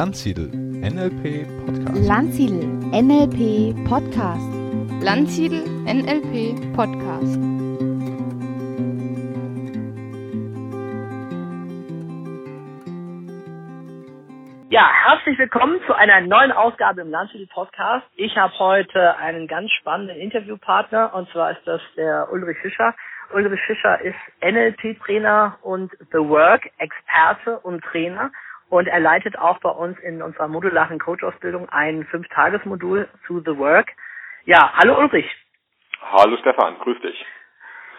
[0.00, 2.08] Landsiedel NLP Podcast.
[2.08, 4.48] Landsiedel NLP Podcast.
[5.02, 7.36] Landsiedel NLP Podcast.
[14.70, 18.06] Ja, herzlich willkommen zu einer neuen Ausgabe im Landsiedel Podcast.
[18.16, 22.94] Ich habe heute einen ganz spannenden Interviewpartner und zwar ist das der Ulrich Fischer.
[23.34, 28.30] Ulrich Fischer ist NLP-Trainer und The Work-Experte und Trainer
[28.70, 33.88] und er leitet auch bei uns in unserer modularen Coach-Ausbildung ein Fünf-Tages-Modul zu The Work.
[34.46, 35.28] Ja, hallo Ulrich.
[36.00, 37.26] Hallo Stefan, grüß dich.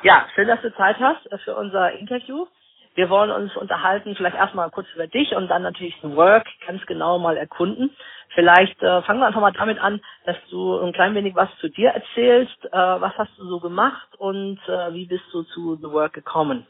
[0.02, 2.48] Ja, schön, dass du Zeit hast für unser Interview.
[2.96, 6.86] Wir wollen uns unterhalten, vielleicht erstmal kurz über dich und dann natürlich The Work ganz
[6.88, 7.96] genau mal erkunden.
[8.34, 11.70] Vielleicht äh, fangen wir einfach mal damit an, dass du ein klein wenig was zu
[11.70, 12.66] dir erzählst.
[12.66, 16.66] Äh, was hast du so gemacht und äh, wie bist du zu The Work gekommen?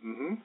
[0.00, 0.42] Mhm.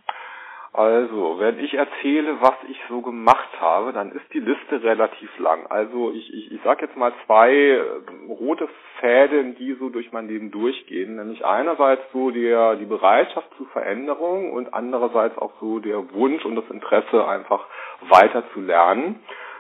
[0.76, 5.68] Also, wenn ich erzähle, was ich so gemacht habe, dann ist die Liste relativ lang.
[5.68, 7.82] Also ich, ich, ich sage jetzt mal zwei äh,
[8.28, 8.68] rote
[9.00, 11.18] Fäden, die so durch mein Leben durchgehen.
[11.18, 16.56] Nämlich einerseits so der, die Bereitschaft zur Veränderung und andererseits auch so der Wunsch und
[16.56, 17.68] das Interesse einfach
[18.10, 19.20] weiter zu lernen.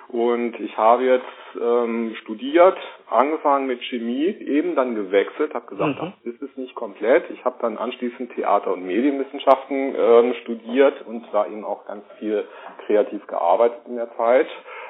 [0.09, 1.25] Und ich habe jetzt
[1.59, 2.77] ähm, studiert,
[3.09, 6.13] angefangen mit Chemie, eben dann gewechselt, habe gesagt, mhm.
[6.23, 7.29] das ist es nicht komplett.
[7.31, 12.45] Ich habe dann anschließend Theater- und Medienwissenschaften ähm, studiert und da eben auch ganz viel
[12.85, 14.47] kreativ gearbeitet in der Zeit.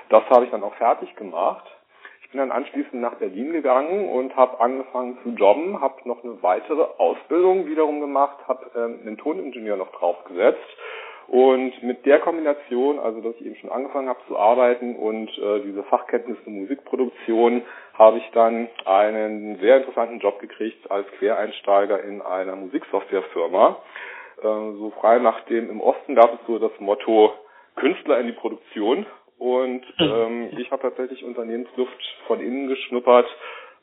[0.09, 1.65] Das habe ich dann auch fertig gemacht.
[2.23, 6.41] Ich bin dann anschließend nach Berlin gegangen und habe angefangen zu jobben, habe noch eine
[6.41, 10.59] weitere Ausbildung wiederum gemacht, habe ähm, einen Toningenieur noch draufgesetzt
[11.27, 15.61] und mit der Kombination, also dass ich eben schon angefangen habe zu arbeiten und äh,
[15.61, 22.55] diese Fachkenntnisse Musikproduktion, habe ich dann einen sehr interessanten Job gekriegt als Quereinsteiger in einer
[22.55, 23.77] Musiksoftwarefirma.
[24.39, 27.33] Äh, so frei nach dem, im Osten gab es so das Motto
[27.75, 29.05] Künstler in die Produktion.
[29.37, 33.25] Und ähm, ich habe tatsächlich Unternehmensluft von innen geschnuppert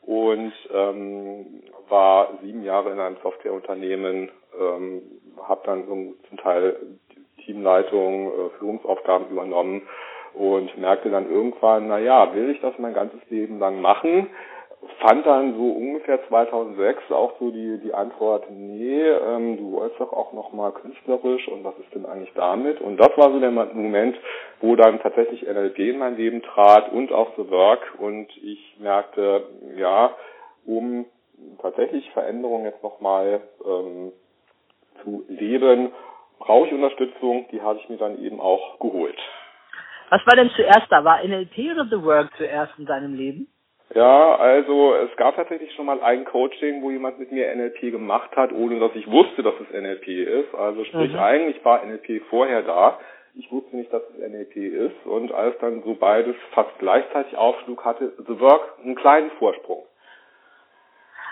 [0.01, 5.01] und ähm, war sieben Jahre in einem Softwareunternehmen, ähm,
[5.43, 6.77] habe dann zum Teil
[7.45, 9.83] Teamleitung, äh, Führungsaufgaben übernommen
[10.33, 14.27] und merkte dann irgendwann, na ja, will ich das mein ganzes Leben lang machen?
[14.99, 20.11] Fand dann so ungefähr 2006 auch so die, die Antwort, nee, ähm, du wolltest doch
[20.11, 22.81] auch nochmal künstlerisch und was ist denn eigentlich damit?
[22.81, 24.17] Und das war so der Moment,
[24.59, 29.43] wo dann tatsächlich NLP in mein Leben trat und auch The Work und ich merkte,
[29.77, 30.15] ja,
[30.65, 31.05] um
[31.61, 34.11] tatsächlich Veränderungen jetzt nochmal ähm,
[35.03, 35.91] zu leben,
[36.41, 39.17] brauche ich Unterstützung, die habe ich mir dann eben auch geholt.
[40.09, 41.05] Was war denn zuerst da?
[41.05, 43.47] War NLP oder The Work zuerst in deinem Leben?
[43.93, 48.35] Ja, also es gab tatsächlich schon mal ein Coaching, wo jemand mit mir NLP gemacht
[48.35, 50.55] hat, ohne dass ich wusste, dass es NLP ist.
[50.55, 51.19] Also sprich, mhm.
[51.19, 52.99] eigentlich war NLP vorher da.
[53.35, 55.05] Ich wusste nicht, dass es NLP ist.
[55.05, 59.85] Und als dann so beides fast gleichzeitig aufschlug, hatte The Work einen kleinen Vorsprung.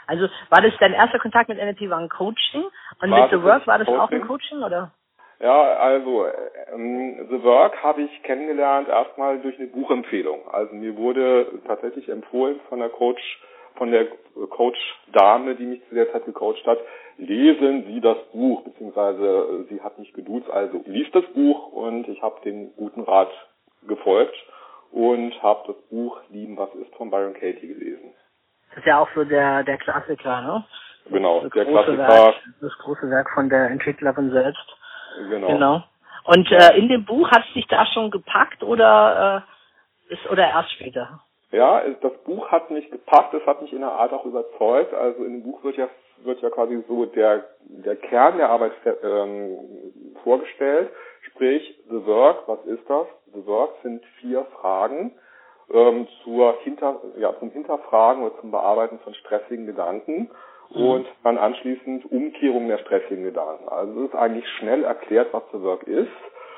[0.08, 2.64] Also war das dein erster Kontakt mit NLP, war ein Coaching?
[3.02, 4.02] Und war mit The Work war das Coaching?
[4.02, 4.92] auch ein Coaching, oder?
[5.40, 6.28] Ja, also
[6.74, 10.48] ähm, The Work habe ich kennengelernt erstmal durch eine Buchempfehlung.
[10.50, 13.22] Also mir wurde tatsächlich empfohlen von der Coach,
[13.76, 14.08] von der
[14.50, 16.80] Coach-Dame, die mich zu der Zeit gecoacht hat,
[17.18, 22.22] lesen Sie das Buch, beziehungsweise sie hat mich geduzt, also liest das Buch und ich
[22.22, 23.32] habe dem guten Rat
[23.88, 24.36] gefolgt
[24.92, 28.14] und habe das Buch Lieben, was ist von Byron Katie gelesen.
[28.70, 30.66] Das ist ja auch so der, der Klassiker, ne?
[31.10, 31.98] Genau, das der Klassiker.
[31.98, 34.79] Werk, das große Werk von der Entwicklerin selbst.
[35.30, 35.48] Genau.
[35.48, 35.84] genau.
[36.26, 39.44] Und äh, in dem Buch hat es dich da schon gepackt oder
[40.10, 41.22] äh, ist oder erst später?
[41.52, 44.94] Ja, das Buch hat mich gepackt, es hat mich in der Art auch überzeugt.
[44.94, 45.88] Also in dem Buch wird ja
[46.24, 49.58] wird ja quasi so der der Kern der Arbeit ähm,
[50.24, 50.90] vorgestellt.
[51.22, 53.08] Sprich, The Work, was ist das?
[53.34, 55.14] The Work sind vier Fragen
[55.72, 60.30] ähm, zur Hinter, ja, zum Hinterfragen oder zum Bearbeiten von stressigen Gedanken.
[60.70, 63.68] Und dann anschließend Umkehrung der stressigen Gedanken.
[63.70, 66.10] Also es ist eigentlich schnell erklärt, was The Work ist.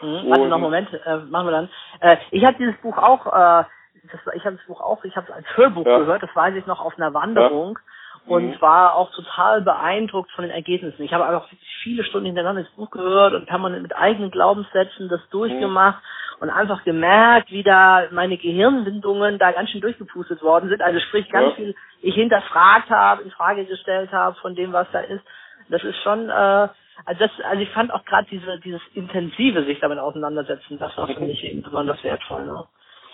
[0.01, 0.29] Mhm.
[0.29, 1.69] Warte noch einen Moment, äh, machen wir dann.
[2.01, 3.63] Äh, ich habe dieses Buch auch, äh,
[4.11, 5.99] das, ich habe das Buch auch, ich habe es als Hörbuch ja.
[5.99, 7.77] gehört, das weiß ich noch auf einer Wanderung.
[7.77, 7.91] Ja
[8.27, 8.61] und mhm.
[8.61, 11.01] war auch total beeindruckt von den Ergebnissen.
[11.03, 11.47] Ich habe einfach
[11.83, 16.30] viele Stunden hintereinander das Buch gehört und permanent mit eigenen Glaubenssätzen das durchgemacht mhm.
[16.41, 20.81] Und einfach gemerkt, wie da meine Gehirnwindungen da ganz schön durchgepustet worden sind.
[20.81, 21.55] Also sprich ganz ja.
[21.55, 25.23] viel ich hinterfragt habe, in Frage gestellt habe von dem, was da ist.
[25.69, 29.79] Das ist schon, äh, also das, also ich fand auch gerade diese dieses intensive sich
[29.81, 32.43] damit auseinandersetzen, das war für mich eben besonders wertvoll.
[32.43, 32.65] Ne?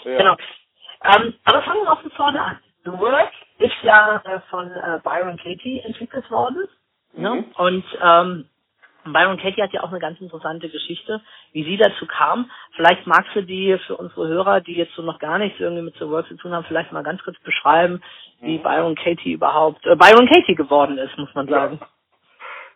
[0.05, 0.17] Ja.
[0.17, 0.35] Genau.
[1.03, 2.59] Ähm, aber fangen wir auch von vorne an.
[2.85, 6.65] The Work ist ja äh, von äh, Byron Katie entwickelt worden.
[7.13, 7.29] Ne?
[7.29, 7.45] Mhm.
[7.57, 8.49] Und ähm,
[9.13, 11.21] Byron Katie hat ja auch eine ganz interessante Geschichte,
[11.51, 12.49] wie sie dazu kam.
[12.75, 15.95] Vielleicht magst du die für unsere Hörer, die jetzt so noch gar nichts irgendwie mit
[15.95, 18.01] The Work zu tun haben, vielleicht mal ganz kurz beschreiben,
[18.41, 18.63] wie mhm.
[18.63, 21.79] Byron Katie überhaupt äh, Byron Katie geworden ist, muss man sagen.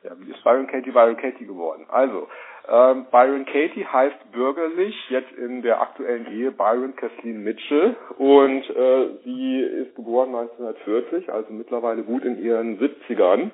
[0.03, 1.85] Ja, ja wie ist Byron Katie Byron Katie geworden?
[1.89, 2.27] Also,
[2.69, 9.07] ähm, Byron Katie heißt bürgerlich jetzt in der aktuellen Ehe Byron Kathleen Mitchell und äh,
[9.23, 13.51] sie ist geboren 1940, also mittlerweile gut in ihren 70ern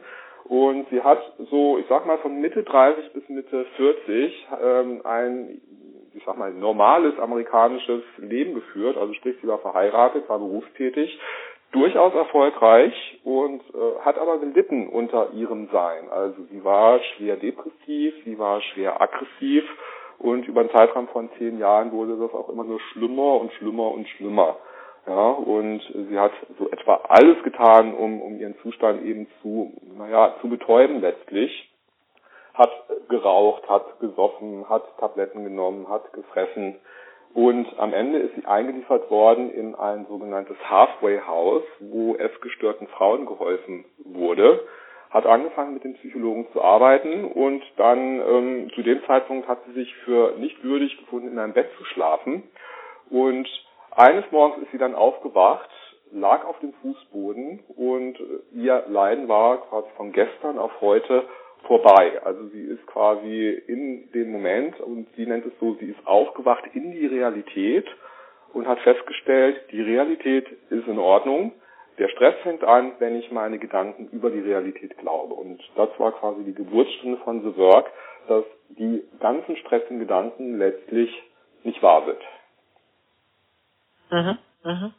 [0.47, 5.61] und sie hat so, ich sag mal, von Mitte 30 bis Mitte 40 ähm, ein,
[6.13, 8.97] ich sag mal, normales amerikanisches Leben geführt.
[8.97, 11.19] Also sprich, sie war verheiratet, war berufstätig,
[11.71, 16.09] durchaus erfolgreich und äh, hat aber gelitten unter ihrem Sein.
[16.09, 19.65] Also sie war schwer depressiv, sie war schwer aggressiv
[20.17, 23.91] und über einen Zeitraum von zehn Jahren wurde das auch immer nur schlimmer und schlimmer
[23.91, 24.57] und schlimmer.
[25.07, 30.35] Ja, und sie hat so etwa alles getan, um, um ihren Zustand eben zu, naja,
[30.41, 31.71] zu betäuben letztlich.
[32.53, 32.71] Hat
[33.07, 36.75] geraucht, hat gesoffen, hat Tabletten genommen, hat gefressen.
[37.33, 43.25] Und am Ende ist sie eingeliefert worden in ein sogenanntes Halfway House, wo essgestörten Frauen
[43.25, 44.59] geholfen wurde.
[45.09, 49.73] Hat angefangen mit den Psychologen zu arbeiten und dann ähm, zu dem Zeitpunkt hat sie
[49.73, 52.43] sich für nicht würdig gefunden, in einem Bett zu schlafen.
[53.09, 53.47] Und
[53.97, 55.69] eines Morgens ist sie dann aufgewacht,
[56.11, 58.17] lag auf dem Fußboden und
[58.53, 61.25] ihr Leiden war quasi von gestern auf heute
[61.65, 62.21] vorbei.
[62.23, 66.63] Also sie ist quasi in dem Moment und sie nennt es so, sie ist aufgewacht
[66.73, 67.87] in die Realität
[68.53, 71.53] und hat festgestellt, die Realität ist in Ordnung.
[71.97, 75.33] Der Stress fängt an, wenn ich meine Gedanken über die Realität glaube.
[75.33, 77.91] Und das war quasi die Geburtsstunde von The Work,
[78.27, 81.11] dass die ganzen stressigen Gedanken letztlich
[81.63, 82.19] nicht wahr sind.
[84.09, 84.37] Mhm.
[84.63, 84.93] Mhm.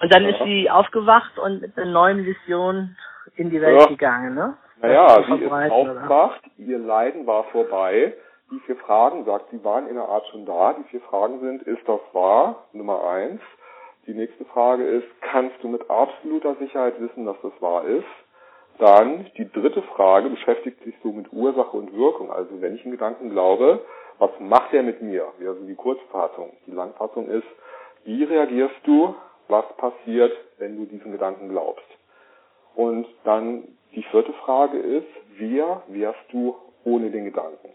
[0.00, 0.30] Und dann ja.
[0.30, 2.96] ist sie aufgewacht und mit einer neuen Vision
[3.36, 3.86] in die Welt ja.
[3.86, 4.56] gegangen, ne?
[4.80, 8.14] Naja, sie ist aufgewacht, ihr Leiden war vorbei.
[8.50, 10.74] Die vier Fragen, sagt sie, waren in der Art schon da.
[10.74, 12.66] Die vier Fragen sind, ist das wahr?
[12.72, 13.40] Nummer eins.
[14.06, 18.04] Die nächste Frage ist, kannst du mit absoluter Sicherheit wissen, dass das wahr ist?
[18.82, 22.32] Dann die dritte Frage beschäftigt sich so mit Ursache und Wirkung.
[22.32, 23.78] Also wenn ich einen Gedanken glaube,
[24.18, 25.28] was macht er mit mir?
[25.38, 26.50] Also die Kurzfassung.
[26.66, 27.46] Die Langfassung ist,
[28.02, 29.14] wie reagierst du?
[29.46, 31.86] Was passiert, wenn du diesen Gedanken glaubst?
[32.74, 35.06] Und dann die vierte Frage ist,
[35.38, 37.68] wer wärst du ohne den Gedanken?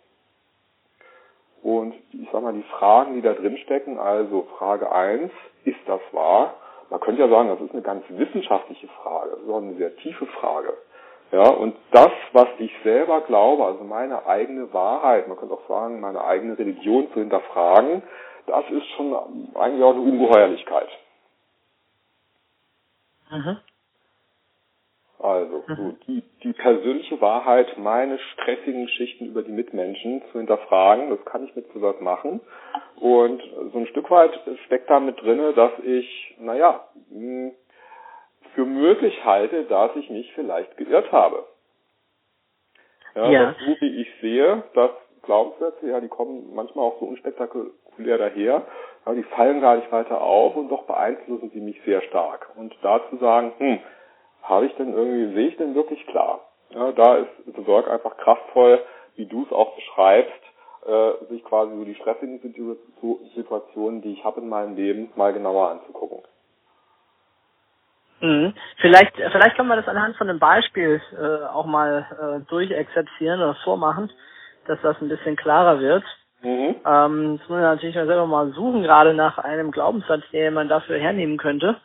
[1.64, 5.32] Und ich sag mal, die Fragen, die da drin stecken, also Frage eins,
[5.64, 6.56] ist das wahr?
[6.90, 9.96] Man könnte ja sagen, das ist eine ganz wissenschaftliche Frage, das ist auch eine sehr
[9.96, 10.74] tiefe Frage.
[11.32, 16.00] Ja, und das, was ich selber glaube, also meine eigene Wahrheit, man könnte auch sagen,
[16.00, 18.02] meine eigene Religion zu hinterfragen,
[18.46, 19.14] das ist schon
[19.56, 20.88] eigentlich auch eine Ungeheuerlichkeit.
[23.30, 23.58] Mhm.
[25.20, 31.26] Also, so die, die persönliche Wahrheit, meine stressigen Geschichten über die Mitmenschen zu hinterfragen, das
[31.26, 32.40] kann ich mit sowas machen.
[32.98, 33.42] Und
[33.74, 37.52] so ein Stück weit steckt da mit drinne, dass ich, naja, mh,
[38.58, 41.46] für möglich halte, dass ich mich vielleicht geirrt habe.
[43.14, 43.56] Ja, ja.
[43.60, 44.90] so wie ich sehe, dass
[45.22, 48.66] Glaubenssätze, ja, die kommen manchmal auch so unspektakulär daher,
[49.06, 52.50] aber die fallen gar nicht weiter auf und doch beeinflussen sie mich sehr stark.
[52.56, 53.80] Und da zu sagen, hm,
[54.42, 56.42] habe ich denn irgendwie, sehe ich denn wirklich klar?
[56.72, 58.84] Ja, da ist The Work einfach kraftvoll,
[59.18, 60.42] wie du es auch beschreibst,
[60.88, 62.40] äh, sich quasi so die stressigen
[63.36, 66.24] Situationen, die ich habe in meinem Leben, mal genauer anzugucken.
[68.22, 68.54] Mhm.
[68.78, 73.56] Vielleicht, vielleicht kann man das anhand von einem Beispiel äh, auch mal äh, durchexerzieren oder
[73.64, 74.12] vormachen,
[74.66, 76.04] dass das ein bisschen klarer wird.
[76.42, 76.76] Mhm.
[76.86, 80.98] Ähm, das muss man natürlich selber mal suchen, gerade nach einem Glaubenssatz, den man dafür
[80.98, 81.78] hernehmen könnte.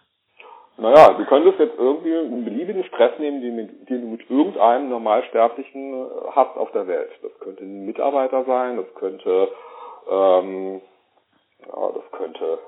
[0.78, 5.94] Naja, du könntest jetzt irgendwie einen beliebigen Stress nehmen, den, den du mit irgendeinem Normalsterblichen
[5.94, 7.10] äh, hast auf der Welt.
[7.22, 9.48] Das könnte ein Mitarbeiter sein, das könnte,
[10.10, 10.80] ähm,
[11.60, 12.58] ja, das könnte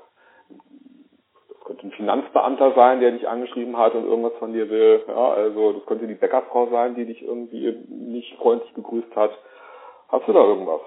[1.65, 5.03] könnte ein Finanzbeamter sein, der dich angeschrieben hat und irgendwas von dir will.
[5.07, 9.31] Ja, also das könnte die Bäckerfrau sein, die dich irgendwie nicht freundlich begrüßt hat.
[10.09, 10.81] Hast du da irgendwas?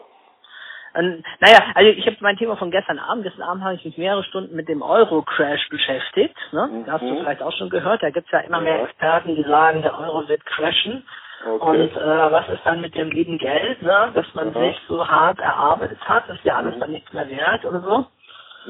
[0.95, 3.25] Ähm, naja, also ich habe mein Thema von gestern Abend.
[3.25, 6.37] Gestern Abend habe ich mich mehrere Stunden mit dem Euro-Crash beschäftigt.
[6.53, 6.69] Ne?
[6.69, 6.87] Mhm.
[6.87, 8.03] Da hast du vielleicht auch schon gehört.
[8.03, 11.05] Da gibt's ja immer mehr Experten, die sagen, der Euro wird crashen.
[11.47, 11.83] Okay.
[11.83, 14.11] Und äh, was ist dann mit dem lieben Geld, ne?
[14.15, 14.61] das man Aha.
[14.61, 16.25] sich so hart erarbeitet hat?
[16.29, 16.81] Das ist ja alles mhm.
[16.81, 18.07] dann nichts mehr wert oder so.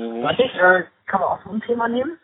[0.00, 0.23] Mhm.
[0.23, 2.19] Was ich, äh, kann man auch so ein Thema nehmen?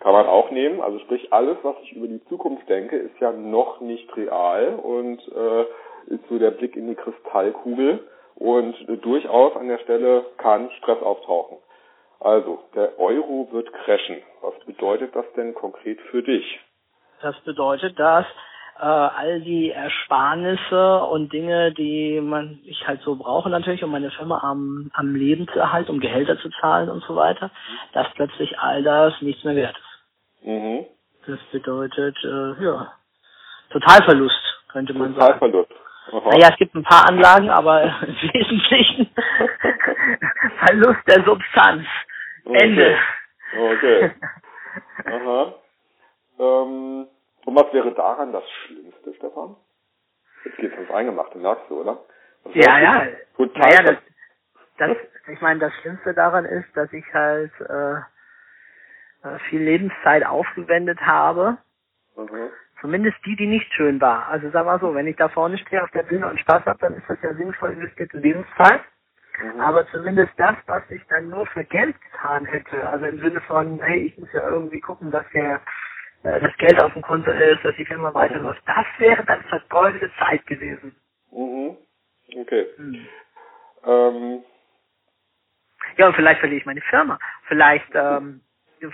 [0.00, 0.80] Kann man auch nehmen.
[0.80, 5.20] Also sprich, alles, was ich über die Zukunft denke, ist ja noch nicht real und
[5.28, 5.62] äh,
[6.14, 11.00] ist so der Blick in die Kristallkugel und äh, durchaus an der Stelle kann Stress
[11.02, 11.58] auftauchen.
[12.20, 14.22] Also, der Euro wird crashen.
[14.40, 16.60] Was bedeutet das denn konkret für dich?
[17.20, 18.26] Das bedeutet, dass
[18.78, 24.10] äh, all die Ersparnisse und Dinge, die man ich halt so brauche natürlich, um meine
[24.10, 27.50] Firma am, am Leben zu erhalten, um Gehälter zu zahlen und so weiter,
[27.92, 30.46] dass plötzlich all das nichts mehr wert ist.
[30.46, 30.86] Mhm.
[31.26, 32.92] Das bedeutet, äh, ja,
[33.70, 35.38] Totalverlust, könnte man sagen.
[35.40, 35.70] Totalverlust.
[36.12, 39.08] Naja, es gibt ein paar Anlagen, aber im Wesentlichen
[40.66, 41.86] Verlust der Substanz.
[42.44, 42.96] Ende.
[43.56, 44.10] Okay.
[45.06, 45.54] Aha.
[46.38, 47.06] Ähm,
[47.46, 49.56] und was wäre daran das Schlimmste, Stefan?
[50.44, 52.04] Jetzt geht's ins Eingemachte, merkst du, oder?
[52.52, 53.06] Ja, ja.
[53.36, 53.96] Total Naja, das,
[54.78, 54.96] das,
[55.28, 57.94] ich meine, das Schlimmste daran ist, dass ich halt äh,
[59.24, 61.58] äh, viel Lebenszeit aufgewendet habe.
[62.16, 62.50] Mhm.
[62.80, 64.28] Zumindest die, die nicht schön war.
[64.28, 66.78] Also sag mal so, wenn ich da vorne stehe auf der Bühne und Spaß habe,
[66.80, 68.82] dann ist das ja sinnvoll investierte Lebenszeit.
[69.42, 69.60] Mhm.
[69.60, 73.80] Aber zumindest das, was ich dann nur für Geld getan hätte, also im Sinne von,
[73.80, 75.60] hey, ich muss ja irgendwie gucken, dass der
[76.24, 80.46] das Geld auf dem Konto ist, dass die Firma weiterläuft, das wäre dann vergeudete Zeit
[80.46, 80.96] gewesen.
[81.30, 81.76] Mhm.
[82.36, 82.66] Okay.
[82.76, 83.08] Hm.
[83.86, 84.44] Ähm,
[85.98, 87.18] Ja, und vielleicht verliere ich meine Firma.
[87.46, 88.40] Vielleicht, ähm,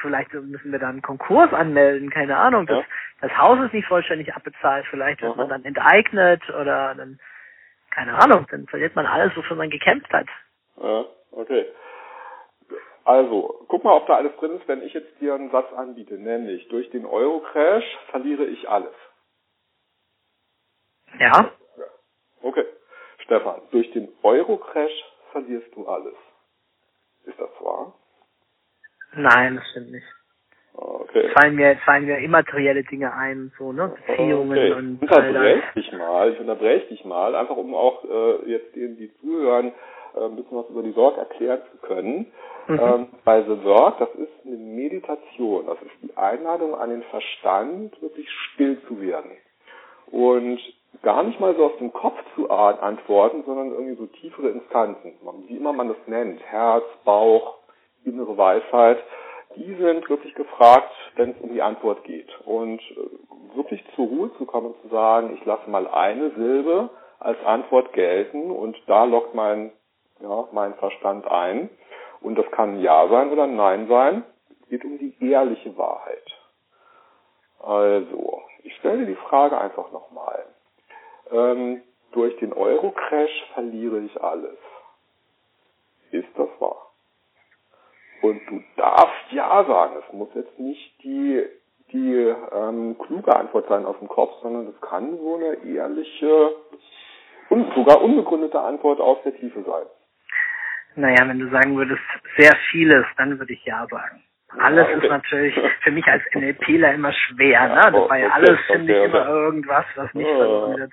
[0.01, 2.67] vielleicht müssen wir dann einen Konkurs anmelden, keine Ahnung.
[2.67, 2.85] Das, Ja.
[3.29, 4.87] das Haus ist nicht vollständig abbezahlt.
[4.91, 5.39] Vielleicht wird Aha.
[5.39, 7.21] man dann enteignet oder dann,
[7.93, 10.27] keine Ahnung, dann verliert man alles, wofür man gekämpft hat.
[10.83, 11.67] ja, okay.
[13.05, 16.15] Also, guck mal, ob da alles drin ist, wenn ich jetzt dir einen Satz anbiete,
[16.15, 18.95] nämlich durch den Euro-Crash verliere ich alles.
[21.19, 21.51] Ja?
[22.43, 22.65] Okay.
[23.25, 26.15] Stefan, durch den Euro-Crash verlierst du alles.
[27.25, 27.95] Ist das wahr?
[29.15, 30.07] Nein, das stimmt nicht.
[30.73, 31.31] Okay.
[31.31, 33.95] Fallen mir, fallen mir immaterielle Dinge ein, so, ne?
[34.07, 34.73] Beziehungen okay.
[34.73, 39.13] und unterbreche dich mal, ich unterbreche dich mal, einfach um auch äh, jetzt denen, die
[39.17, 39.73] zuhören,
[40.15, 42.33] äh, ein bisschen was über die Sorg erklären zu können.
[42.67, 42.81] Mhm.
[42.81, 48.01] Ähm, bei The Sorg, das ist eine Meditation, das ist die Einladung an den Verstand,
[48.03, 49.33] wirklich still zu werden.
[50.11, 50.61] Und
[51.03, 55.15] gar nicht mal so aus dem Kopf zu antworten, sondern irgendwie so tiefere Instanzen,
[55.47, 57.59] wie immer man das nennt, Herz, Bauch,
[58.05, 58.99] innere Weisheit,
[59.57, 62.29] die sind wirklich gefragt, wenn es um die Antwort geht.
[62.45, 66.91] Und äh, wirklich zur Ruhe zu kommen und zu sagen, ich lasse mal eine Silbe
[67.19, 69.73] als Antwort gelten und da lockt mein,
[70.21, 71.71] ja, mein Verstand ein.
[72.21, 74.25] Und das kann ein Ja sein oder ein Nein sein.
[74.63, 76.25] Es geht um die ehrliche Wahrheit.
[77.61, 80.45] Also, ich stelle die Frage einfach nochmal.
[81.31, 84.59] Ähm, durch den Euro-Crash verliere ich alles.
[86.11, 86.91] Ist das wahr?
[88.23, 90.03] Und du darfst ja sagen.
[90.07, 91.45] Es muss jetzt nicht die,
[91.93, 96.55] die ähm, kluge Antwort sein aus dem Kopf, sondern es kann so eine ehrliche
[97.49, 99.87] und sogar unbegründete Antwort aus der Tiefe sein.
[100.97, 102.01] Naja, wenn du sagen würdest,
[102.37, 104.23] sehr vieles, dann würde ich ja sagen.
[104.59, 105.05] Alles okay.
[105.07, 107.81] ist natürlich für mich als NLPler immer schwer, Ja, ne?
[107.97, 110.93] oh, Dabei okay, alles okay, finde ich immer irgendwas, was nicht verwendet.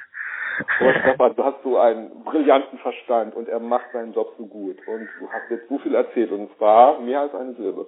[0.81, 4.77] Oh, Stefan, du hast so einen brillanten Verstand und er macht seinen Job so gut.
[4.87, 7.87] Und du hast jetzt so viel erzählt und zwar mehr als eine Silbe.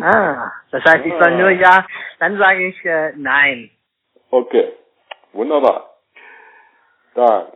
[0.00, 1.38] Ah, das heißt, ich soll Ah.
[1.38, 1.86] nur ja,
[2.20, 3.70] dann sage ich äh, nein.
[4.30, 4.72] Okay,
[5.32, 5.90] wunderbar.
[7.14, 7.46] Dann,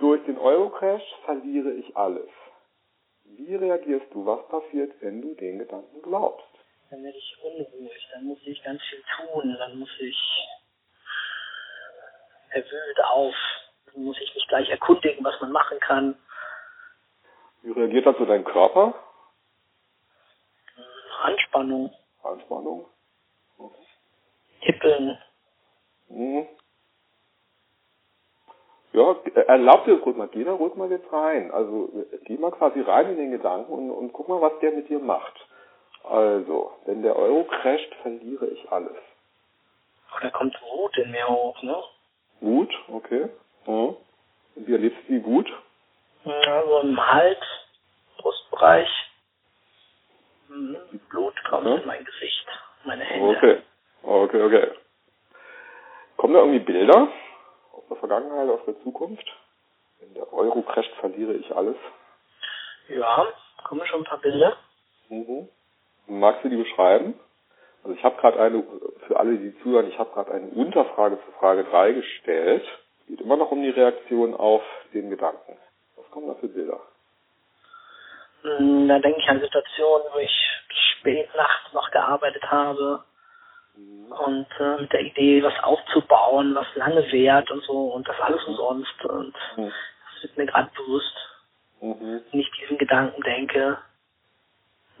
[0.00, 2.28] durch den Euro-Crash verliere ich alles.
[3.24, 4.26] Wie reagierst du?
[4.26, 6.46] Was passiert, wenn du den Gedanken glaubst?
[6.90, 10.18] Dann werde ich unruhig, dann muss ich ganz viel tun, dann muss ich
[12.50, 13.34] erwühlt auf,
[13.86, 16.16] dann muss ich mich gleich erkundigen, was man machen kann.
[17.62, 18.94] Wie reagiert dazu dein Körper?
[21.22, 22.86] Anspannung, Anspannung?
[24.62, 25.18] Tippeln.
[26.08, 26.48] Hm.
[28.92, 29.14] Ja,
[29.46, 30.28] erlaub dir das ruhig mal.
[30.28, 31.50] Geh da ruhig mal jetzt rein.
[31.52, 31.90] Also
[32.24, 34.98] geh mal quasi rein in den Gedanken und, und guck mal, was der mit dir
[34.98, 35.34] macht.
[36.02, 38.96] Also, wenn der Euro crasht, verliere ich alles.
[40.16, 41.76] Oder kommt Wut in mir hoch, ne?
[42.40, 43.28] Wut, okay.
[43.66, 43.94] Hm.
[44.56, 45.48] Und Wie erlebst du die Wut?
[46.24, 47.38] Ja, so im Hals,
[48.18, 48.88] Brustbereich.
[50.48, 50.76] Mhm.
[51.10, 51.76] Blut kommt Ja.
[51.76, 52.46] in mein Gesicht,
[52.84, 53.28] meine Hände.
[53.36, 53.62] Okay.
[54.02, 54.70] Okay, okay.
[56.16, 57.08] Kommen da irgendwie Bilder
[57.90, 59.26] der Vergangenheit, aus der Zukunft?
[60.00, 61.76] Wenn der Euro crasht, verliere ich alles.
[62.88, 63.26] Ja,
[63.64, 64.56] kommen schon ein paar Bilder.
[65.08, 65.48] Mhm.
[66.06, 67.18] Magst du die beschreiben?
[67.84, 68.62] Also ich habe gerade eine,
[69.06, 72.66] für alle, die zuhören, ich habe gerade eine Unterfrage zu Frage 3 gestellt.
[73.02, 75.56] Es geht immer noch um die Reaktion auf den Gedanken.
[75.96, 76.80] Was kommen da für Bilder?
[78.42, 80.50] Hm, Da denke ich an Situationen, wo ich
[80.98, 83.04] spät nachts noch gearbeitet habe
[83.76, 88.44] und äh, mit der Idee, was aufzubauen, was lange währt und so und das alles
[88.44, 89.04] umsonst.
[89.04, 89.72] Und Mhm.
[90.14, 91.16] das wird mir gerade bewusst.
[91.80, 92.22] Mhm.
[92.30, 93.78] Wenn ich diesen Gedanken denke,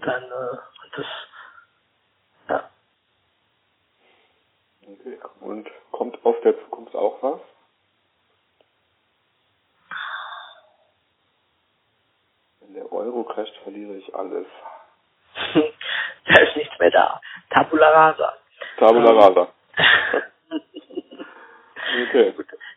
[0.02, 0.56] dann äh,
[0.96, 1.06] das
[2.48, 2.70] ja,
[4.82, 5.18] Okay.
[5.40, 7.40] Und kommt aus der Zukunft auch was?
[12.60, 14.46] Wenn der Euro crasht, verliere ich alles.
[15.54, 17.20] da ist nichts mehr da.
[17.50, 18.38] Tabula rasa.
[18.78, 19.48] Tabula rasa.
[22.08, 22.34] okay.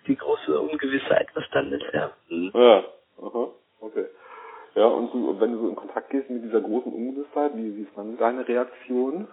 [0.08, 2.12] Die große Ungewissheit, was dann ist, ja.
[2.30, 2.52] Hm.
[2.54, 2.84] Ja,
[3.22, 3.48] aha,
[3.82, 4.06] okay.
[4.75, 7.82] Ja, und du, wenn du so in Kontakt gehst mit dieser großen Ungewissheit, wie, wie
[7.84, 9.28] ist dann deine Reaktion?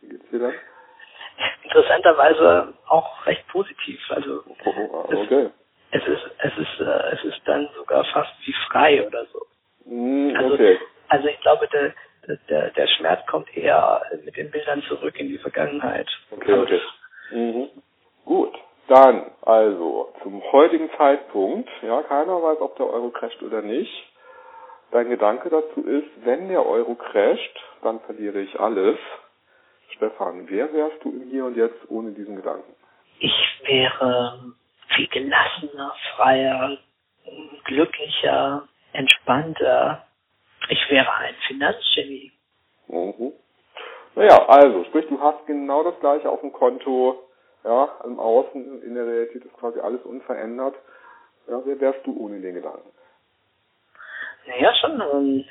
[0.00, 0.54] Wie geht's dir dann?
[1.64, 4.00] Interessanterweise auch recht positiv.
[4.10, 5.50] Also Oh, oh, okay.
[5.90, 9.40] es ist es ist äh, es ist dann sogar fast wie frei oder so.
[9.84, 10.78] Hm, Also okay.
[11.08, 11.92] also ich glaube der
[12.48, 16.08] der- der Schmerz kommt eher mit den Bildern zurück in die Vergangenheit.
[16.30, 16.80] Okay, okay.
[17.30, 17.68] Mhm.
[18.24, 18.54] Gut.
[18.88, 23.92] Dann, also, zum heutigen Zeitpunkt, ja, keiner weiß, ob der Euro crasht oder nicht.
[24.90, 28.98] Dein Gedanke dazu ist, wenn der Euro crasht, dann verliere ich alles.
[29.96, 32.74] Stefan, wer wärst du im Hier und Jetzt ohne diesen Gedanken?
[33.20, 34.52] Ich wäre
[34.88, 36.76] viel gelassener, freier,
[37.64, 40.06] glücklicher, entspannter.
[40.68, 42.32] Ich wäre ein Finanzgenie.
[42.88, 43.32] Mhm.
[44.14, 47.28] Naja, also, sprich, du hast genau das gleiche auf dem Konto,
[47.64, 50.76] ja, im Außen, in der Realität ist quasi alles unverändert.
[51.48, 52.90] Ja, wer wärst du ohne den Gedanken?
[54.46, 55.50] Naja, schon ein,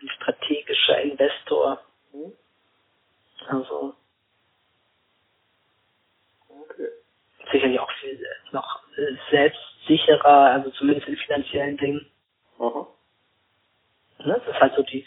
[0.00, 1.80] ein strategischer Investor.
[2.12, 2.32] Hm?
[3.48, 3.94] Also
[6.48, 6.88] Okay.
[7.50, 8.82] sicherlich auch viel noch
[9.30, 12.11] selbstsicherer, also zumindest in finanziellen Dingen.
[12.58, 12.86] Aha.
[14.24, 14.40] Ne?
[14.44, 15.06] Das ist halt so die,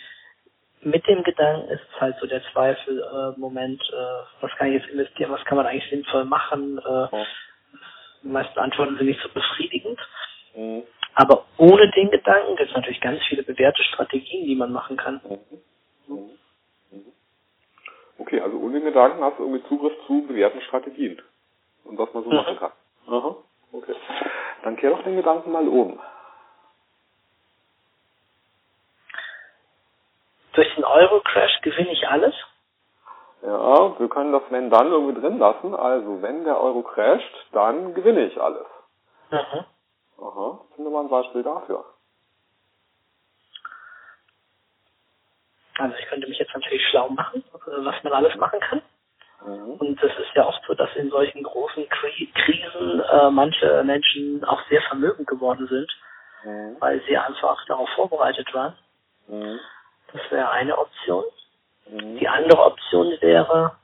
[0.81, 4.81] mit dem Gedanken ist es halt so der Zweifel, äh, Moment, äh, was kann ich
[4.81, 6.77] jetzt investieren, was kann man eigentlich sinnvoll machen.
[6.79, 7.25] Äh, Ja.
[8.23, 9.99] die meisten Antworten sind nicht so befriedigend.
[10.55, 10.83] Mhm.
[11.15, 15.21] Aber ohne den Gedanken gibt es natürlich ganz viele bewährte Strategien, die man machen kann.
[15.23, 15.39] Mhm.
[16.07, 16.29] Mhm.
[16.91, 17.13] Mhm.
[18.17, 21.21] Okay, also ohne den Gedanken hast du irgendwie Zugriff zu bewährten Strategien
[21.85, 22.35] und was man so Mhm.
[22.35, 22.71] machen kann.
[23.07, 23.35] Aha,
[23.71, 23.95] okay.
[24.63, 25.99] Dann kehr doch den Gedanken mal um.
[30.53, 32.33] Durch den Euro-Crash gewinne ich alles.
[33.41, 35.75] Ja, wir können das wenn dann irgendwie drin lassen.
[35.75, 38.65] Also wenn der Euro crasht, dann gewinne ich alles.
[39.29, 39.65] Mhm.
[40.23, 41.85] Aha, finde mal ein Beispiel dafür.
[45.77, 48.81] Also ich könnte mich jetzt natürlich schlau machen, was man alles machen kann.
[49.45, 49.71] Mhm.
[49.73, 54.43] Und es ist ja oft so, dass in solchen großen Kri Krisen äh, manche Menschen
[54.45, 55.91] auch sehr vermögend geworden sind,
[56.45, 56.77] Mhm.
[56.79, 58.77] weil sie einfach darauf vorbereitet waren.
[59.27, 59.59] Mhm.
[60.13, 61.23] Das wäre eine Option.
[61.89, 62.17] Mhm.
[62.17, 63.75] Die andere Option wäre,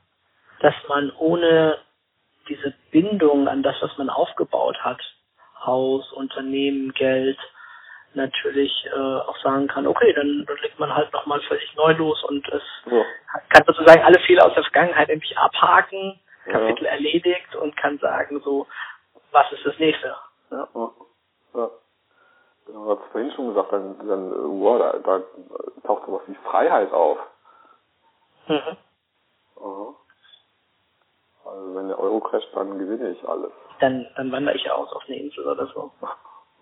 [0.60, 1.78] dass man ohne
[2.48, 5.00] diese Bindung an das, was man aufgebaut hat,
[5.64, 7.38] Haus, Unternehmen, Geld,
[8.14, 12.22] natürlich äh, auch sagen kann, okay, dann, dann legt man halt nochmal völlig neu los
[12.24, 13.04] und es Ja.
[13.48, 16.52] kann sozusagen alle Fehler aus der Vergangenheit nämlich abhaken, Ja.
[16.52, 18.66] Kapitel erledigt und kann sagen so,
[19.30, 20.14] was ist das nächste?
[20.50, 20.68] Ja.
[21.54, 21.70] Ja.
[22.66, 25.22] Genau, du hast vorhin schon gesagt, dann, dann äh, wow, da, da
[25.86, 27.18] taucht sowas wie Freiheit auf.
[28.48, 28.76] Mhm.
[29.56, 29.94] Aha.
[31.44, 33.50] Also wenn der Euro crasht, dann gewinne ich alles.
[33.80, 35.92] Dann, dann wandere ich aus auf eine Insel oder so.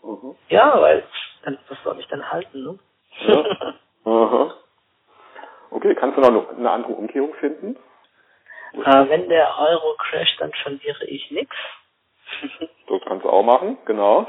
[0.02, 0.34] Mhm.
[0.48, 1.04] Ja, weil
[1.44, 2.78] dann, was soll ich dann halten, ne?
[3.26, 3.44] Ja.
[4.06, 4.54] Aha.
[5.70, 7.76] Okay, kannst du noch eine andere Umkehrung finden?
[8.72, 11.54] Äh, wenn der Euro crasht, dann verliere ich nichts.
[12.88, 14.26] Das kannst du auch machen, genau.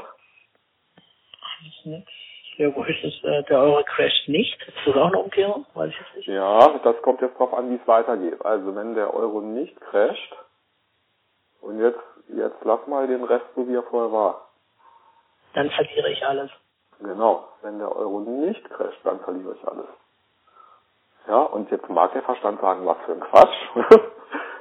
[2.58, 3.24] Ja, wo ist es?
[3.24, 4.60] Äh, der Euro crasht nicht.
[4.66, 5.66] Ist das auch eine Umkehrung?
[5.74, 6.28] Weiß ich jetzt nicht.
[6.28, 8.44] Ja, das kommt jetzt drauf an, wie es weitergeht.
[8.44, 10.36] Also wenn der Euro nicht crasht,
[11.62, 14.48] und jetzt, jetzt lass mal den Rest so wie er vorher war.
[15.54, 16.50] Dann verliere ich alles.
[16.98, 19.86] Genau, wenn der Euro nicht crasht, dann verliere ich alles.
[21.28, 23.54] Ja, und jetzt mag der Verstand sagen, was für ein Quatsch.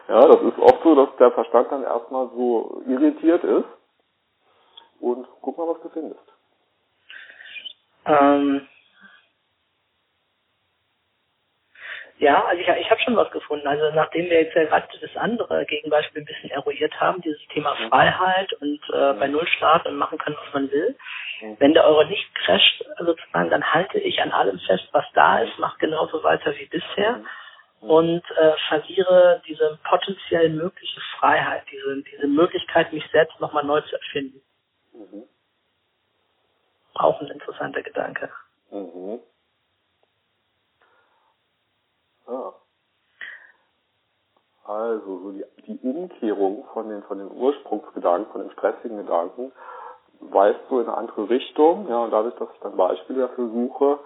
[0.08, 3.66] ja, das ist oft so, dass der Verstand dann erstmal so irritiert ist.
[5.00, 6.31] Und guck mal, was du findest.
[8.06, 8.68] Ähm,
[12.20, 13.68] ja, also ich, ich habe schon was gefunden.
[13.68, 17.76] Also nachdem wir jetzt ja gerade das andere Gegenbeispiel ein bisschen eruiert haben, dieses Thema
[17.90, 20.98] Freiheit und äh, bei Null starten und machen kann, was man will.
[21.60, 25.58] Wenn der Euro nicht crasht, sozusagen, dann halte ich an allem fest, was da ist,
[25.60, 27.22] mache genauso weiter wie bisher
[27.82, 33.96] und äh, verliere diese potenziell mögliche Freiheit, diese, diese Möglichkeit, mich selbst nochmal neu zu
[33.96, 34.42] erfinden.
[36.94, 38.30] Auch ein interessanter Gedanke.
[38.72, 39.20] Mhm.
[42.28, 42.54] Ja.
[44.64, 49.52] Also, so die, die Umkehrung von den, von den Ursprungsgedanken, von den stressigen Gedanken,
[50.20, 54.00] weist so in eine andere Richtung, ja, und dadurch, dass ich dann Beispiele dafür suche,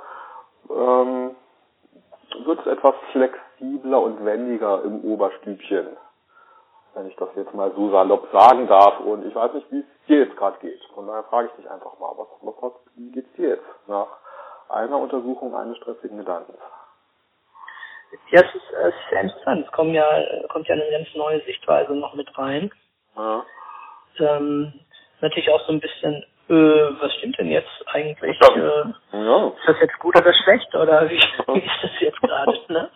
[0.69, 1.35] ähm,
[2.45, 5.87] wird es etwas flexibler und wendiger im Oberstübchen.
[6.95, 8.99] Wenn ich das jetzt mal so salopp sagen darf.
[9.01, 10.81] Und ich weiß nicht, wie es dir jetzt gerade geht.
[10.93, 14.07] Von daher frage ich dich einfach mal, was, was, was wie geht's dir jetzt nach
[14.69, 16.57] einer Untersuchung eines stressigen Gedankens?
[18.31, 19.65] Ja, es ist, es ist sehr interessant.
[19.65, 20.05] Es kommt ja,
[20.49, 22.71] kommt ja eine ganz neue Sichtweise noch mit rein.
[23.17, 23.43] Ja.
[24.19, 24.73] Ähm,
[25.21, 26.53] natürlich auch so ein bisschen, äh,
[27.01, 28.39] was stimmt denn jetzt eigentlich?
[28.39, 28.55] Ja.
[28.55, 28.93] Äh,
[29.25, 29.47] Ja.
[29.47, 31.17] ist das jetzt gut oder schlecht oder wie,
[31.53, 32.59] wie ist das jetzt gerade?
[32.69, 32.89] Ne?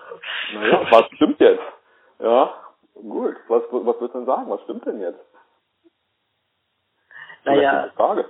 [0.53, 1.63] Naja, was stimmt jetzt?
[2.19, 2.53] Ja,
[3.01, 3.35] gut.
[3.47, 4.49] Was, was würdest du denn sagen?
[4.49, 5.19] Was stimmt denn jetzt?
[7.45, 8.29] Naja, die Frage.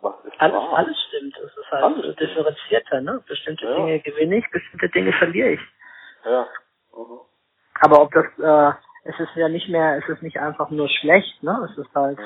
[0.00, 0.78] Was ist alles, wahr?
[0.78, 1.36] alles stimmt.
[1.38, 3.22] Es ist halt Alles differenzierter, ne?
[3.28, 3.74] Bestimmte Ja.
[3.76, 5.60] Dinge gewinne ich, bestimmte Dinge verliere ich.
[6.24, 6.48] Ja.
[6.96, 7.20] Mhm.
[7.80, 8.72] Aber ob das, äh,
[9.04, 11.68] es ist ja nicht mehr, es ist nicht einfach nur schlecht, ne?
[11.70, 12.18] Es ist halt,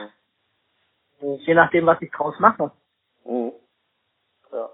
[1.21, 1.35] Mhm.
[1.41, 2.71] je nachdem, was ich draus mache.
[3.25, 3.53] Mhm.
[4.53, 4.71] Ja.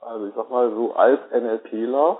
[0.00, 2.18] Also ich sag mal so, als NLPler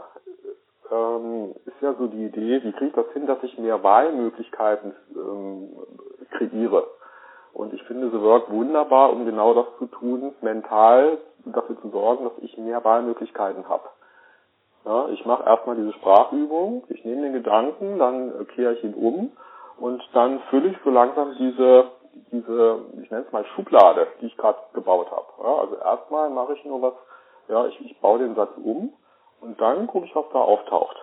[0.90, 4.94] ähm, ist ja so die Idee, wie kriege ich das hin, dass ich mehr Wahlmöglichkeiten
[5.14, 5.68] ähm,
[6.30, 6.86] kreiere.
[7.52, 12.24] Und ich finde The Work wunderbar, um genau das zu tun, mental dafür zu sorgen,
[12.24, 13.88] dass ich mehr Wahlmöglichkeiten habe.
[14.84, 19.32] Ja, ich mache erstmal diese Sprachübung, ich nehme den Gedanken, dann kehre ich ihn um
[19.78, 21.90] und dann fülle ich so langsam diese,
[22.32, 25.26] diese, ich nenne es mal Schublade, die ich gerade gebaut habe.
[25.42, 26.94] Ja, also erstmal mache ich nur was,
[27.48, 28.92] ja, ich, ich baue den Satz um
[29.40, 30.96] und dann gucke ich, was da auftaucht.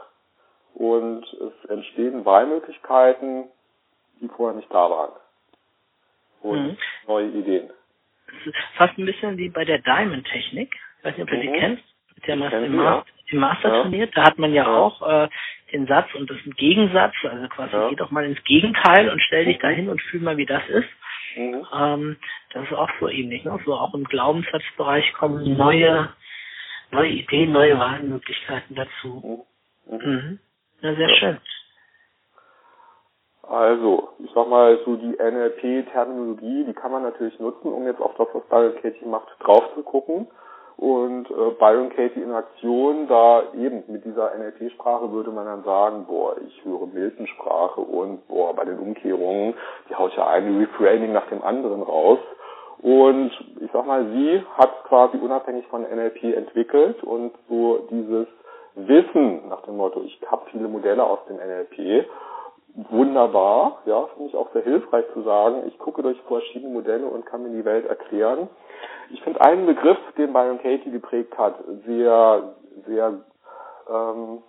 [0.73, 3.45] Und es entstehen Wahlmöglichkeiten,
[4.21, 5.11] die vorher nicht da waren.
[6.41, 6.77] Und Mhm.
[7.07, 7.69] neue Ideen.
[8.27, 10.73] Es ist fast ein bisschen wie bei der Diamond-Technik.
[10.99, 11.53] Ich weiß nicht, ob du die Mhm.
[11.53, 11.83] kennst.
[12.15, 13.81] Mit der man kenn im, Master, im Master Ja.
[13.81, 14.17] trainiert.
[14.17, 14.77] Da hat man ja, Ja.
[14.77, 15.27] auch äh,
[15.71, 17.13] den Satz und das ist ein Gegensatz.
[17.23, 17.89] Also quasi Ja.
[17.89, 19.61] geh doch mal ins Gegenteil und stell dich Mhm.
[19.61, 20.89] dahin und fühl mal, wie das ist.
[21.37, 21.65] Mhm.
[21.73, 22.17] Ähm,
[22.53, 23.43] das ist auch so ähnlich.
[23.45, 23.57] Ne?
[23.65, 26.09] So auch im Glaubenssatzbereich kommen neue,
[26.95, 29.45] neue Ideen, neue Wahlmöglichkeiten dazu.
[29.88, 29.97] Mhm.
[29.97, 30.39] Mhm.
[30.81, 31.15] Ja, sehr Ja.
[31.15, 31.38] schön.
[33.47, 38.15] Also, ich sag mal, so die NLP-Terminologie, die kann man natürlich nutzen, um jetzt auf
[38.17, 40.27] das, was Byron Katie macht, drauf zu gucken.
[40.77, 46.05] Und äh, Byron Katie in Aktion, da eben mit dieser NLP-Sprache würde man dann sagen,
[46.05, 49.53] boah, ich höre Milton-Sprache und boah, bei den Umkehrungen,
[49.89, 52.19] die haut ja ein Reframing nach dem anderen raus.
[52.81, 58.27] Und ich sag mal, sie hat quasi unabhängig von NLP entwickelt und so dieses
[58.75, 62.05] Wissen nach dem Motto, ich habe viele Modelle aus dem NLP,
[62.89, 67.25] wunderbar, ja, finde ich auch sehr hilfreich zu sagen, ich gucke durch verschiedene Modelle und
[67.25, 68.49] kann mir die Welt erklären.
[69.11, 73.13] Ich finde einen Begriff, den Byron Katie geprägt hat, sehr, sehr,
[73.89, 74.43] ähm,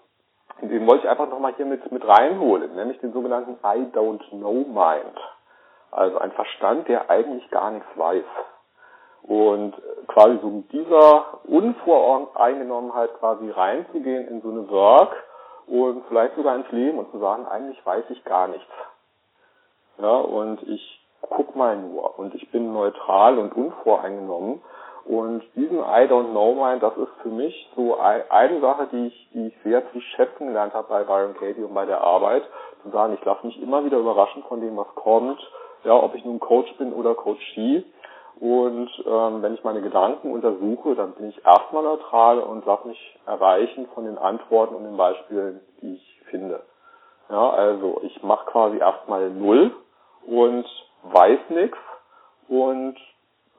[0.62, 4.65] den wollte ich einfach nochmal hier mit, mit reinholen, nämlich den sogenannten I don't know
[4.65, 5.17] mind.
[5.97, 8.25] Also ein Verstand, der eigentlich gar nichts weiß.
[9.23, 9.75] Und
[10.09, 15.17] quasi so mit dieser Unvoreingenommenheit quasi reinzugehen in so eine Work
[15.67, 18.71] und vielleicht sogar ins Leben und zu sagen, eigentlich weiß ich gar nichts.
[19.99, 24.61] Ja, und ich guck mal nur und ich bin neutral und unvoreingenommen.
[25.07, 29.31] Und diesen I don't know mind, das ist für mich so eine Sache, die ich,
[29.33, 32.43] die ich sehr zu schätzen gelernt habe bei Byron Katie und bei der Arbeit,
[32.83, 35.41] zu sagen, ich lasse mich immer wieder überraschen von dem, was kommt,
[35.85, 37.85] ja, ob ich nun Coach bin oder Coachee.
[38.39, 43.19] Und ähm, wenn ich meine Gedanken untersuche, dann bin ich erstmal neutral und lasse mich
[43.25, 46.61] erreichen von den Antworten und den Beispielen, die ich finde.
[47.31, 49.75] Ja, also ich mache quasi erstmal null
[50.27, 50.67] und
[51.05, 51.79] weiß nichts
[52.49, 52.97] und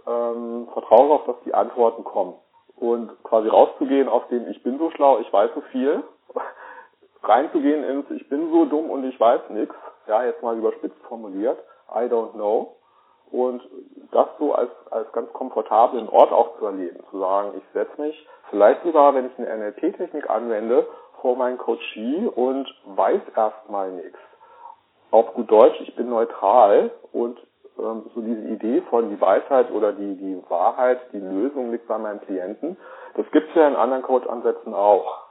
[0.06, 2.36] ähm, vertraue darauf, dass die Antworten kommen.
[2.75, 6.03] Und quasi rauszugehen aus dem Ich bin so schlau, ich weiß so viel,
[7.23, 9.75] reinzugehen ins Ich bin so dumm und ich weiß nichts,
[10.08, 11.58] ja, jetzt mal überspitzt formuliert,
[11.89, 12.78] I don't know,
[13.32, 13.62] und
[14.12, 18.28] das so als, als ganz komfortablen Ort auch zu erleben, zu sagen, ich setze mich
[18.50, 20.88] vielleicht sogar, wenn ich eine NLP-Technik anwende,
[21.21, 24.19] vor meinen Coachie und weiß erstmal nichts.
[25.12, 27.39] Auf gut Deutsch, ich bin neutral und
[27.80, 31.97] ähm, so diese Idee von die Weisheit oder die, die Wahrheit, die Lösung liegt bei
[31.97, 32.78] meinem Klienten,
[33.15, 35.23] das gibt es ja in anderen Coach-Ansätzen auch.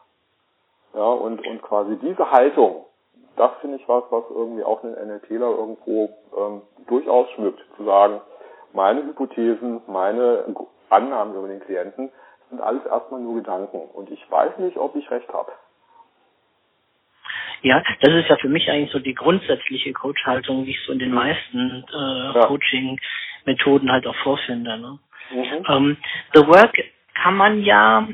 [0.94, 2.85] Ja, und, und quasi diese Haltung,
[3.36, 8.20] das finde ich was, was irgendwie auch einen NLPler irgendwo ähm, durchaus schmückt, zu sagen,
[8.72, 10.44] meine Hypothesen, meine
[10.90, 12.10] Annahmen über den Klienten
[12.50, 15.52] sind alles erstmal nur Gedanken und ich weiß nicht, ob ich recht habe.
[17.62, 20.98] Ja, das ist ja für mich eigentlich so die grundsätzliche Coach-Haltung, wie ich so in
[20.98, 22.46] den meisten äh, Ja.
[22.46, 24.78] Coaching-Methoden halt auch vorfinde.
[24.78, 24.98] Ne?
[25.30, 25.64] Mhm.
[25.68, 25.96] Ähm,
[26.34, 26.76] The Work
[27.14, 28.06] kann man ja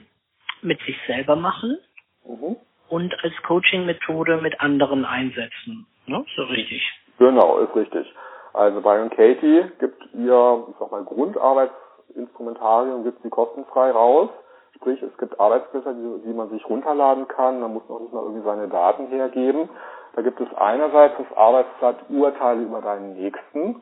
[0.63, 1.79] mit sich selber machen
[2.25, 2.57] Mhm.
[2.93, 5.87] Und als Coaching-Methode mit anderen einsetzen.
[6.07, 6.23] Ne?
[6.37, 6.83] So richtig.
[7.19, 8.07] Genau, ist richtig.
[8.53, 14.29] Also Byron Katie gibt ihr, ich sag mal, Grundarbeitsinstrumentarium, gibt sie kostenfrei raus.
[14.77, 17.61] Sprich, es gibt Arbeitsblätter, die, die man sich runterladen kann.
[17.61, 19.71] Man muss noch nicht mal irgendwie seine Daten hergeben.
[20.15, 23.81] Da gibt es einerseits das Arbeitsblatt Urteile über deinen Nächsten.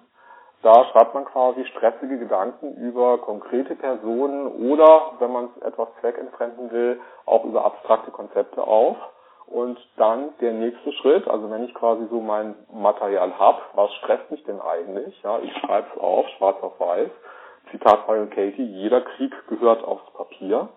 [0.62, 6.70] Da schreibt man quasi stressige Gedanken über konkrete Personen oder, wenn man es etwas zweckentfremden
[6.70, 8.96] will, auch über abstrakte Konzepte auf.
[9.46, 14.30] Und dann der nächste Schritt, also wenn ich quasi so mein Material habe, was stresst
[14.30, 15.20] mich denn eigentlich?
[15.22, 17.10] Ja, ich schreibe es auf, schwarz auf weiß.
[17.70, 20.68] Zitat Byron Katie, jeder Krieg gehört aufs Papier.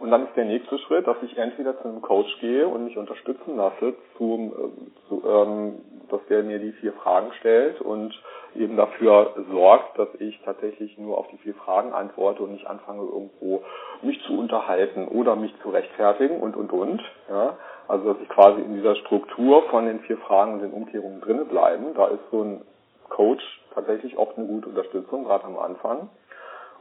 [0.00, 2.96] Und dann ist der nächste Schritt, dass ich entweder zu einem Coach gehe und mich
[2.96, 5.74] unterstützen lasse, zum, äh, zu, ähm,
[6.08, 8.18] dass der mir die vier Fragen stellt und
[8.56, 13.02] eben dafür sorgt, dass ich tatsächlich nur auf die vier Fragen antworte und nicht anfange
[13.02, 13.62] irgendwo
[14.00, 17.02] mich zu unterhalten oder mich zu rechtfertigen und und und.
[17.28, 17.58] Ja.
[17.86, 21.46] Also dass ich quasi in dieser Struktur von den vier Fragen und den Umkehrungen drinnen
[21.46, 21.92] bleiben.
[21.94, 22.62] Da ist so ein
[23.10, 23.42] Coach
[23.74, 26.08] tatsächlich oft eine gute Unterstützung, gerade am Anfang.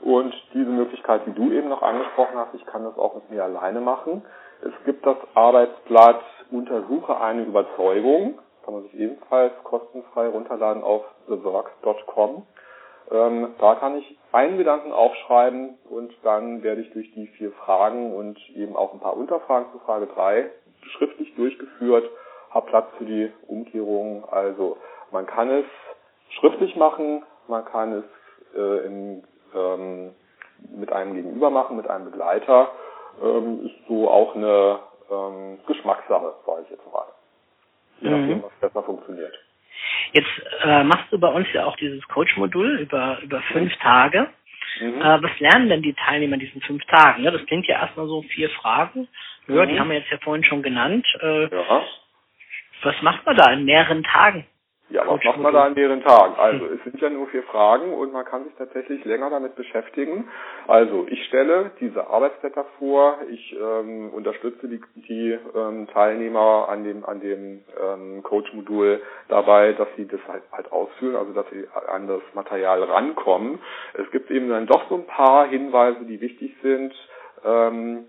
[0.02, 3.44] Und diese Möglichkeit, die du eben noch angesprochen hast, ich kann das auch mit mir
[3.44, 4.24] alleine machen.
[4.62, 8.40] Es gibt das Arbeitsblatt Untersuche eine Überzeugung.
[8.66, 12.44] Kann man sich ebenfalls kostenfrei runterladen auf thework.com.
[13.12, 18.14] Ähm, da kann ich einen Gedanken aufschreiben und dann werde ich durch die vier Fragen
[18.14, 20.50] und eben auch ein paar Unterfragen zu Frage 3
[20.98, 22.10] schriftlich durchgeführt,
[22.52, 24.26] habe Platz für die Umkehrung.
[24.30, 24.78] Also
[25.12, 25.66] man kann es
[26.40, 28.06] schriftlich machen, man kann es
[28.56, 29.24] äh, im
[29.56, 30.12] ähm,
[30.76, 32.72] mit einem Gegenüber machen, mit einem Begleiter,
[33.22, 34.80] ähm, ist so auch eine
[35.12, 37.06] ähm, Geschmackssache, sage ich jetzt mal.
[38.02, 38.22] Je mhm.
[38.22, 39.34] nachdem, was besser funktioniert.
[40.14, 40.30] Jetzt
[40.64, 44.28] äh, machst du bei uns ja auch dieses Coach-Modul über, über fünf Tage.
[44.80, 45.02] Mhm.
[45.02, 47.24] Äh, was lernen denn die Teilnehmer in diesen fünf Tagen?
[47.24, 49.08] Ja, das klingt ja erstmal so vier Fragen.
[49.48, 49.70] Ja, mhm.
[49.70, 51.06] die haben wir jetzt ja vorhin schon genannt.
[51.22, 51.82] Äh, ja.
[52.84, 54.46] Was macht man da in mehreren Tagen?
[54.90, 56.36] Ja, was macht man da an mehreren Tagen?
[56.40, 60.28] Also, es sind ja nur vier Fragen und man kann sich tatsächlich länger damit beschäftigen.
[60.68, 67.06] Also, ich stelle diese Arbeitsblätter vor, ich ähm, unterstütze die, die ähm, Teilnehmer an dem,
[67.06, 72.08] an dem ähm, Coach-Modul dabei, dass sie das halt, halt ausführen, also dass sie an
[72.08, 73.60] das Material rankommen.
[73.94, 76.94] Es gibt eben dann doch so ein paar Hinweise, die wichtig sind.
[77.46, 78.06] Ähm,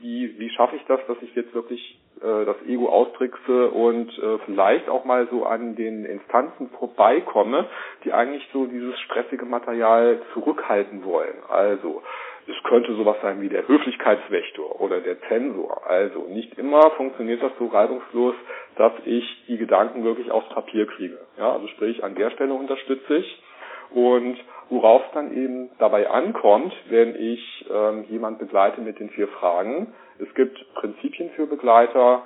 [0.00, 4.38] wie, wie schaffe ich das, dass ich jetzt wirklich äh, das Ego austrickse und äh,
[4.46, 7.66] vielleicht auch mal so an den Instanzen vorbeikomme,
[8.04, 11.36] die eigentlich so dieses stressige Material zurückhalten wollen.
[11.48, 12.02] Also
[12.48, 15.82] es könnte sowas sein wie der Höflichkeitswächter oder der Zensor.
[15.86, 18.34] Also nicht immer funktioniert das so reibungslos,
[18.76, 21.18] dass ich die Gedanken wirklich aufs Papier kriege.
[21.38, 23.42] Ja, also sprich, an der Stelle unterstütze ich.
[23.90, 24.36] Und
[24.68, 29.94] worauf es dann eben dabei ankommt, wenn ich ähm, jemand begleite mit den vier Fragen,
[30.18, 32.22] es gibt Prinzipien für Begleiter,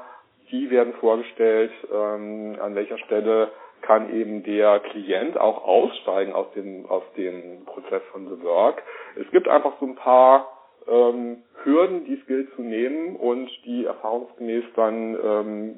[0.50, 3.50] die werden vorgestellt, ähm, an welcher Stelle
[3.82, 8.82] kann eben der Klient auch aussteigen aus dem, aus dem Prozess von The Work.
[9.16, 10.48] Es gibt einfach so ein paar
[10.88, 15.76] ähm, Hürden, die es gilt zu nehmen und die erfahrungsgemäß dann ähm,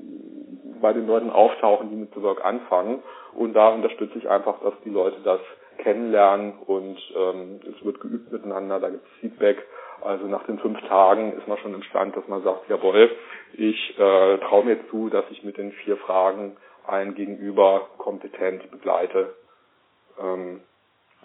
[0.81, 3.03] bei den Leuten auftauchen, die mit The Work anfangen.
[3.35, 5.40] Und da unterstütze ich einfach, dass die Leute das
[5.78, 9.64] kennenlernen und ähm, es wird geübt miteinander, da gibt es Feedback
[10.04, 13.11] also nach den fünf Tagen ist man schon im Stand, dass man sagt, jawohl,
[13.54, 16.56] ich äh, traue mir zu, dass ich mit den vier Fragen
[16.87, 19.35] ein Gegenüber kompetent begleite.
[20.20, 20.61] Ähm,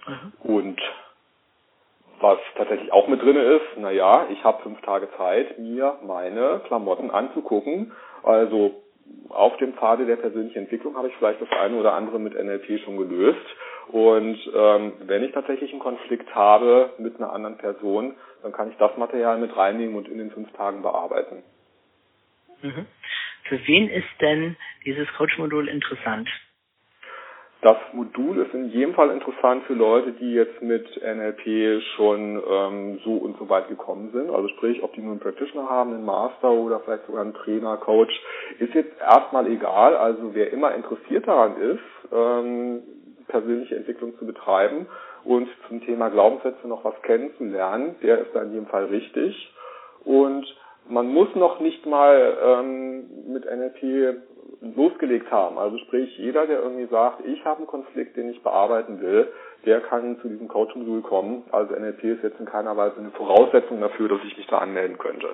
[0.05, 0.33] mhm.
[0.43, 0.81] Und
[2.19, 7.10] was tatsächlich auch mit drinne ist, naja, ich habe fünf Tage Zeit, mir meine Klamotten
[7.10, 7.91] anzugucken.
[8.23, 8.83] Also
[9.29, 12.79] auf dem Pfade der persönlichen Entwicklung habe ich vielleicht das eine oder andere mit NLP
[12.83, 13.45] schon gelöst.
[13.91, 18.78] Und ähm, wenn ich tatsächlich einen Konflikt habe mit einer anderen Person, dann kann ich
[18.78, 21.43] das Material mit reinnehmen und in den fünf Tagen bearbeiten.
[22.62, 22.86] Mhm.
[23.43, 26.30] Für wen ist denn dieses Coach-Modul interessant?
[27.62, 33.00] Das Modul ist in jedem Fall interessant für Leute, die jetzt mit NLP schon ähm,
[33.04, 34.30] so und so weit gekommen sind.
[34.30, 37.78] Also sprich, ob die nur einen Practitioner haben, einen Master oder vielleicht sogar einen Trainer,
[37.78, 38.13] Coach,
[38.60, 39.95] ist jetzt erstmal egal.
[39.95, 42.84] Also wer immer interessiert daran ist, ähm,
[43.28, 44.88] persönliche Entwicklung zu betreiben
[45.24, 49.54] und zum Thema Glaubenssätze noch was kennenzulernen, der ist da in jedem Fall richtig.
[50.04, 50.46] Und
[50.90, 54.18] man muss noch nicht mal ähm, mit NLP
[54.76, 55.58] losgelegt haben.
[55.58, 59.28] Also sprich, jeder, der irgendwie sagt, ich habe einen Konflikt, den ich bearbeiten will,
[59.66, 61.44] der kann zu diesem Coaching-Modul kommen.
[61.52, 64.98] Also NLP ist jetzt in keiner Weise eine Voraussetzung dafür, dass ich mich da anmelden
[64.98, 65.28] könnte.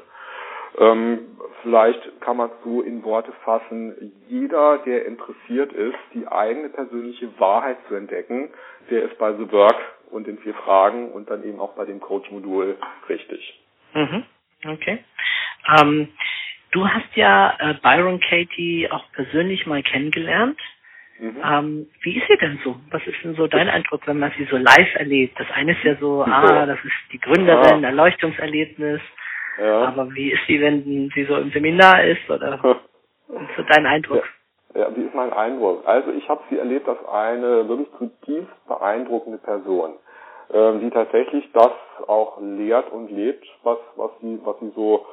[0.79, 1.19] Ähm,
[1.61, 7.29] vielleicht kann man es so in Worte fassen, jeder, der interessiert ist, die eigene persönliche
[7.39, 8.49] Wahrheit zu entdecken,
[8.89, 9.77] der ist bei The Work
[10.11, 12.77] und den vier Fragen und dann eben auch bei dem Coach-Modul
[13.09, 13.59] richtig.
[13.93, 14.23] Mhm.
[14.65, 14.99] Okay.
[15.79, 16.09] Ähm,
[16.71, 20.59] du hast ja äh, Byron Katie auch persönlich mal kennengelernt.
[21.19, 21.37] Mhm.
[21.43, 22.75] Ähm, wie ist sie denn so?
[22.89, 25.39] Was ist denn so dein Eindruck, wenn man sie so live erlebt?
[25.39, 27.89] Das eine ist ja so, ah, das ist die Gründerin, ja.
[27.89, 29.01] Erleuchtungserlebnis.
[29.59, 29.87] Ja.
[29.87, 32.29] Aber wie ist sie, wenn sie so im Seminar ist?
[32.29, 32.59] Oder
[33.27, 34.23] so dein Eindruck?
[34.73, 34.81] Ja.
[34.81, 35.87] ja, wie ist mein Eindruck?
[35.87, 39.93] Also ich habe sie erlebt als eine wirklich zutiefst beeindruckende Person,
[40.53, 41.71] ähm, die tatsächlich das
[42.07, 45.05] auch lehrt und lebt, was, was sie, was sie so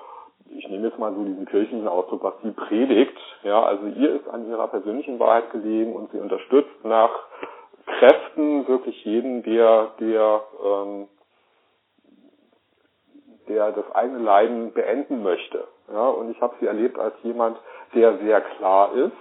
[0.53, 4.29] ich nehme jetzt mal so diesen kirchlichen Ausdruck, was sie predigt, ja, also ihr ist
[4.29, 7.11] an ihrer persönlichen Wahrheit gelegen und sie unterstützt nach
[7.87, 11.09] Kräften wirklich jeden, der, der, ähm,
[13.51, 15.65] der das eigene Leiden beenden möchte.
[15.93, 17.59] Ja, und ich habe sie erlebt als jemand,
[17.95, 19.13] der sehr klar ist,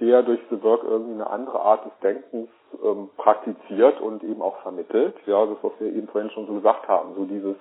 [0.00, 2.48] der durch The Work irgendwie eine andere Art des Denkens
[2.82, 5.14] ähm, praktiziert und eben auch vermittelt.
[5.26, 7.56] Ja, das, was wir eben vorhin schon so gesagt haben, so dieses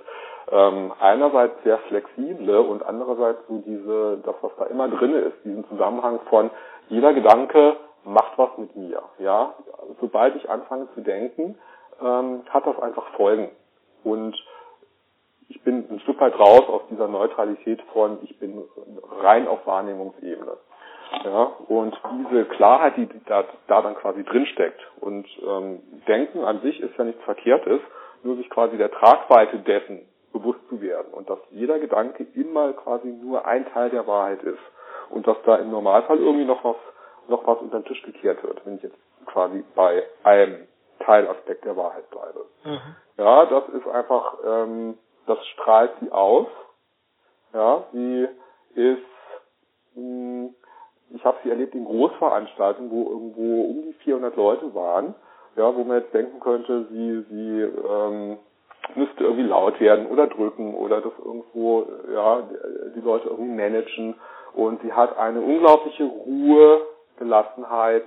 [0.50, 5.68] ähm, einerseits sehr flexible und andererseits so diese, das, was da immer drin ist, diesen
[5.68, 6.50] Zusammenhang von
[6.88, 9.02] jeder Gedanke macht was mit mir.
[9.20, 9.54] Ja,
[10.00, 11.58] sobald ich anfange zu denken,
[12.02, 13.50] ähm, hat das einfach Folgen.
[14.04, 14.36] Und
[15.50, 18.64] ich bin ein Stück weit raus aus dieser Neutralität von, ich bin
[19.22, 20.58] rein auf Wahrnehmungsebene.
[21.24, 21.98] Ja, und
[22.30, 27.06] diese Klarheit, die da, da dann quasi drinsteckt und ähm, Denken an sich ist ja
[27.06, 27.80] nichts Verkehrtes,
[28.24, 30.02] nur sich quasi der Tragweite dessen
[30.34, 34.60] bewusst zu werden und dass jeder Gedanke immer quasi nur ein Teil der Wahrheit ist
[35.10, 36.76] und dass da im Normalfall irgendwie noch was
[37.30, 40.68] noch was unter den Tisch gekehrt wird, wenn ich jetzt quasi bei einem
[41.00, 42.46] Teilaspekt der Wahrheit bleibe.
[42.64, 42.96] Mhm.
[43.18, 46.48] Ja, das ist einfach, ähm, das strahlt sie aus.
[47.54, 48.28] Ja, sie
[48.76, 49.02] ist,
[49.96, 50.56] mh, hm,
[51.12, 55.16] ich habe sie erlebt in Großveranstaltungen, wo irgendwo um die 400 Leute waren,
[55.56, 58.38] ja, wo man jetzt denken könnte, sie, sie ähm,
[58.96, 62.44] müsste irgendwie laut werden oder drücken oder das irgendwo, ja,
[62.96, 64.16] die Leute irgendwie managen.
[64.54, 66.82] Und sie hat eine unglaubliche Ruhe,
[67.18, 68.06] Gelassenheit,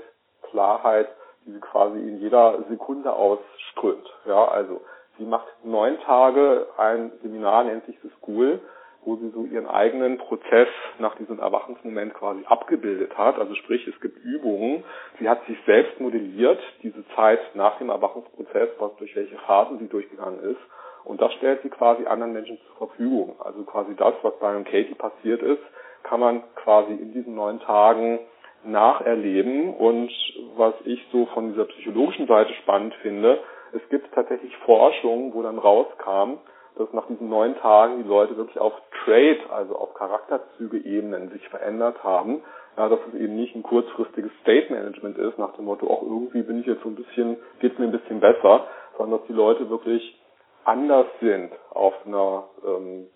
[0.50, 1.08] Klarheit,
[1.44, 4.08] die sie quasi in jeder Sekunde ausströmt.
[4.26, 4.80] Ja, also
[5.20, 8.60] sie macht neun Tage ein Seminar, nennt sich The School,
[9.04, 13.38] wo sie so ihren eigenen Prozess nach diesem Erwachensmoment quasi abgebildet hat.
[13.38, 14.82] Also sprich, es gibt Übungen.
[15.18, 19.88] Sie hat sich selbst modelliert, diese Zeit nach dem Erwachungsprozess, was durch welche Phasen sie
[19.88, 20.60] durchgegangen ist.
[21.04, 23.36] Und das stellt sie quasi anderen Menschen zur Verfügung.
[23.40, 25.62] Also quasi das, was bei Katie passiert ist,
[26.02, 28.20] kann man quasi in diesen neun Tagen
[28.64, 29.74] nacherleben.
[29.74, 30.10] Und
[30.56, 33.38] was ich so von dieser psychologischen Seite spannend finde,
[33.72, 36.38] es gibt tatsächlich Forschung, wo dann rauskam,
[36.76, 38.72] dass nach diesen neun Tagen die Leute wirklich auf
[39.04, 42.42] Trade, also auf Charakterzüge-Ebenen sich verändert haben.
[42.76, 46.42] Ja, dass es eben nicht ein kurzfristiges State Management ist, nach dem Motto, auch irgendwie
[46.42, 49.68] bin ich jetzt so ein bisschen, geht's mir ein bisschen besser, sondern dass die Leute
[49.68, 50.18] wirklich
[50.64, 53.06] anders sind auf einer ähm,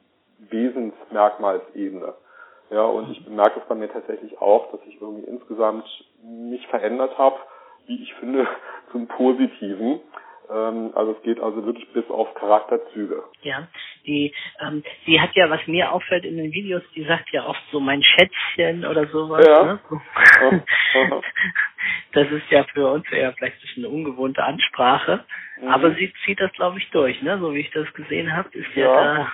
[0.51, 2.15] Wesensmerkmalsebene.
[2.71, 5.85] Ja, und ich bemerke es bei mir tatsächlich auch, dass ich irgendwie insgesamt
[6.23, 7.37] mich verändert habe,
[7.87, 8.47] wie ich finde,
[8.93, 10.01] zum Positiven.
[10.51, 13.25] Ähm, also es geht also wirklich bis auf Charakterzüge.
[13.43, 13.69] Ja,
[14.07, 17.63] die, ähm, die hat ja, was mir auffällt in den Videos, die sagt ja oft
[17.71, 19.47] so mein Schätzchen oder sowas.
[19.47, 19.65] Ja.
[19.65, 19.81] Ne?
[22.13, 25.25] das ist ja für uns eher vielleicht eine ungewohnte Ansprache.
[25.61, 25.69] Mhm.
[25.69, 27.39] Aber sie zieht das, glaube ich, durch, ne?
[27.39, 29.33] So wie ich das gesehen habe, ist ja, ja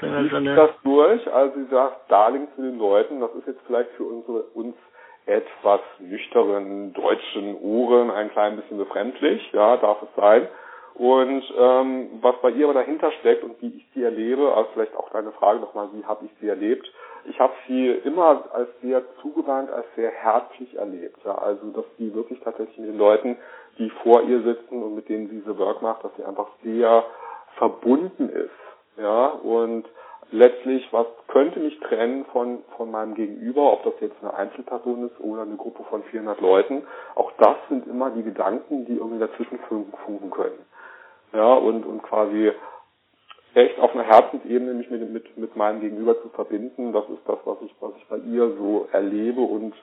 [0.00, 3.60] da so eine, das durch, also sie sagt Darling zu den Leuten, das ist jetzt
[3.66, 4.76] vielleicht für unsere uns
[5.28, 10.48] etwas nüchteren deutschen Ohren ein klein bisschen befremdlich, ja, darf es sein.
[10.94, 14.96] Und ähm, was bei ihr aber dahinter steckt und wie ich sie erlebe, also vielleicht
[14.96, 16.92] auch deine Frage nochmal, wie habe ich sie erlebt?
[17.26, 21.18] Ich habe sie immer als sehr zugewandt, als sehr herzlich erlebt.
[21.24, 23.36] Ja, also dass sie wirklich tatsächlich mit den Leuten,
[23.78, 27.04] die vor ihr sitzen und mit denen sie diese Work macht, dass sie einfach sehr
[27.58, 28.50] verbunden ist.
[28.96, 29.84] Ja, und
[30.30, 35.20] letztlich, was könnte mich trennen von, von meinem Gegenüber, ob das jetzt eine Einzelperson ist
[35.20, 36.82] oder eine Gruppe von 400 Leuten.
[37.14, 40.58] Auch das sind immer die Gedanken, die irgendwie dazwischen funken können.
[41.32, 42.52] Ja, und, und quasi
[43.54, 47.38] echt auf einer Herzensebene mich mit, mit, mit meinem Gegenüber zu verbinden, das ist das,
[47.44, 49.74] was ich, was ich bei ihr so erlebe und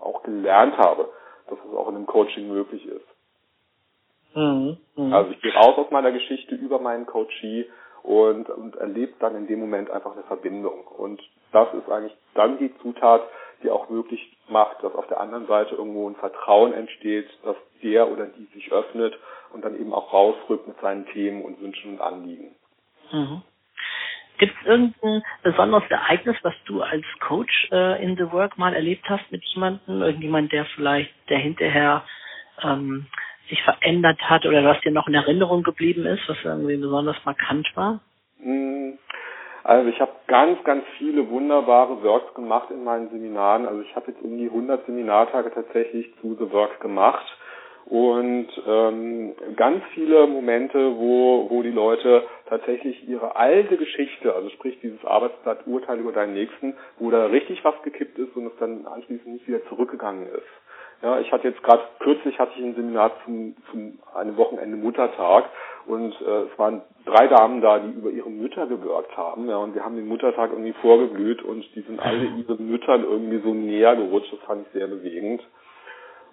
[0.00, 1.08] auch gelernt habe,
[1.48, 3.06] dass es auch in einem Coaching möglich ist.
[4.34, 5.16] Mhm, mh.
[5.16, 7.66] Also ich gehe raus aus meiner Geschichte über meinen Coachee
[8.02, 10.86] und, und erlebt dann in dem Moment einfach eine Verbindung.
[10.86, 11.20] Und
[11.52, 13.22] das ist eigentlich dann die Zutat,
[13.62, 18.10] die auch möglich macht, dass auf der anderen Seite irgendwo ein Vertrauen entsteht, dass der
[18.10, 19.18] oder die sich öffnet
[19.52, 22.54] und dann eben auch rausrückt mit seinen Themen und Wünschen und Anliegen.
[23.12, 23.42] Mhm.
[24.38, 29.08] Gibt es irgendein besonderes Ereignis, was du als Coach äh, in The Work mal erlebt
[29.08, 30.00] hast mit jemandem?
[30.00, 32.04] Irgendjemand, der vielleicht, der hinterher
[32.62, 33.06] ähm,
[33.48, 37.66] sich verändert hat oder was dir noch in Erinnerung geblieben ist, was irgendwie besonders markant
[37.74, 38.00] war?
[38.42, 38.98] Hm,
[39.64, 43.66] Also ich habe ganz, ganz viele wunderbare Works gemacht in meinen Seminaren.
[43.66, 47.26] Also ich habe jetzt um die 100 Seminartage tatsächlich zu The Work gemacht
[47.90, 54.78] und ähm, ganz viele Momente, wo, wo die Leute tatsächlich ihre alte Geschichte, also sprich
[54.82, 58.84] dieses Arbeitsblatt Urteil über deinen Nächsten, wo da richtig was gekippt ist und es dann
[58.86, 60.67] anschließend nicht wieder zurückgegangen ist.
[61.00, 65.44] Ja, ich hatte jetzt gerade kürzlich hatte ich ein Seminar zum, zum einem Wochenende Muttertag
[65.86, 69.74] und äh, es waren drei Damen da, die über ihre Mütter gewirkt haben, ja, und
[69.74, 73.94] wir haben den Muttertag irgendwie vorgeblüht und die sind alle ihren Müttern irgendwie so näher
[73.94, 75.42] gerutscht, das fand ich sehr bewegend.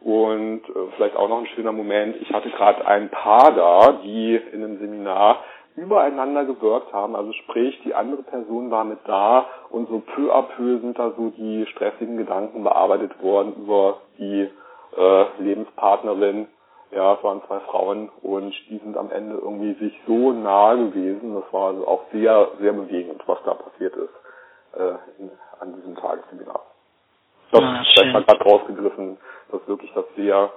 [0.02, 4.36] Und äh, vielleicht auch noch ein schöner Moment, ich hatte gerade ein Paar da, die
[4.52, 5.44] in einem Seminar
[5.76, 10.44] übereinander gewirkt haben, also sprich, die andere Person war mit da und so peu à
[10.44, 14.50] peu sind da so die stressigen Gedanken bearbeitet worden über die
[14.98, 16.48] äh, Lebenspartnerin.
[16.92, 21.36] Ja, es waren zwei Frauen und die sind am Ende irgendwie sich so nahe gewesen.
[21.36, 24.14] Das war also auch sehr, sehr bewegend, was da passiert ist
[24.78, 26.62] äh, in, an diesem Tagesseminar.
[27.52, 29.18] Das ah, ist vielleicht mal gerade rausgegriffen,
[29.52, 30.52] dass wirklich das sehr,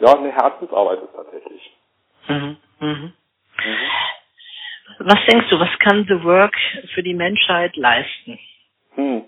[0.00, 1.76] ja, eine Herzensarbeit ist tatsächlich.
[2.28, 2.56] Mhm.
[2.80, 2.88] Mhm.
[2.88, 3.12] Mhm.
[4.98, 6.54] Was denkst du, was kann The Work
[6.94, 8.38] für die Menschheit leisten?
[8.94, 9.24] Hm.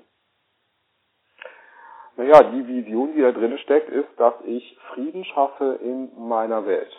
[2.16, 6.92] Naja, die Vision, die da drin steckt, ist, dass ich Frieden schaffe in meiner Welt.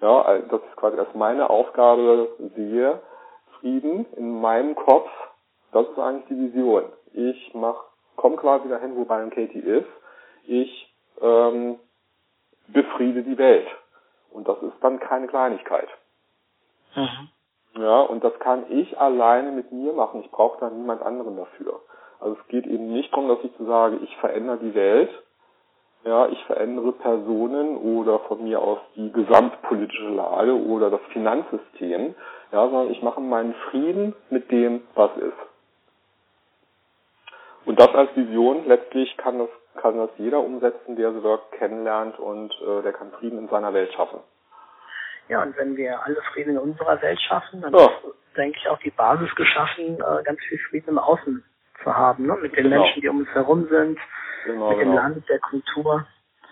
[0.00, 3.00] Ja, also das ist quasi als meine Aufgabe sehe,
[3.60, 5.10] Frieden in meinem Kopf,
[5.72, 6.84] das ist eigentlich die Vision.
[7.12, 7.76] Ich mach,
[8.16, 9.88] komme quasi dahin, wo Byron Katie ist.
[10.46, 11.78] Ich ähm,
[12.68, 13.66] befriede die Welt.
[14.30, 15.88] Und das ist dann keine Kleinigkeit.
[16.94, 17.28] Mhm.
[17.78, 20.20] Ja, und das kann ich alleine mit mir machen.
[20.24, 21.80] Ich brauche da niemand anderen dafür.
[22.18, 25.10] Also es geht eben nicht darum, dass ich zu sage, ich verändere die Welt,
[26.04, 32.14] ja, ich verändere Personen oder von mir aus die gesamtpolitische Lage oder das Finanzsystem,
[32.50, 35.48] ja, sondern ich mache meinen Frieden mit dem, was ist.
[37.64, 42.18] Und das als Vision, letztlich kann das, kann das jeder umsetzen, der The Work kennenlernt
[42.18, 44.18] und äh, der kann Frieden in seiner Welt schaffen.
[45.28, 47.84] Ja, und wenn wir alle Frieden in unserer Welt schaffen, dann ja.
[47.84, 51.44] ist, denke ich, auch die Basis geschaffen, äh, ganz viel Frieden im Außen
[51.82, 52.36] zu haben, ne?
[52.40, 52.82] mit den genau.
[52.82, 53.98] Menschen, die um uns herum sind,
[54.44, 54.90] genau, mit genau.
[54.90, 56.06] dem Land, der Kultur,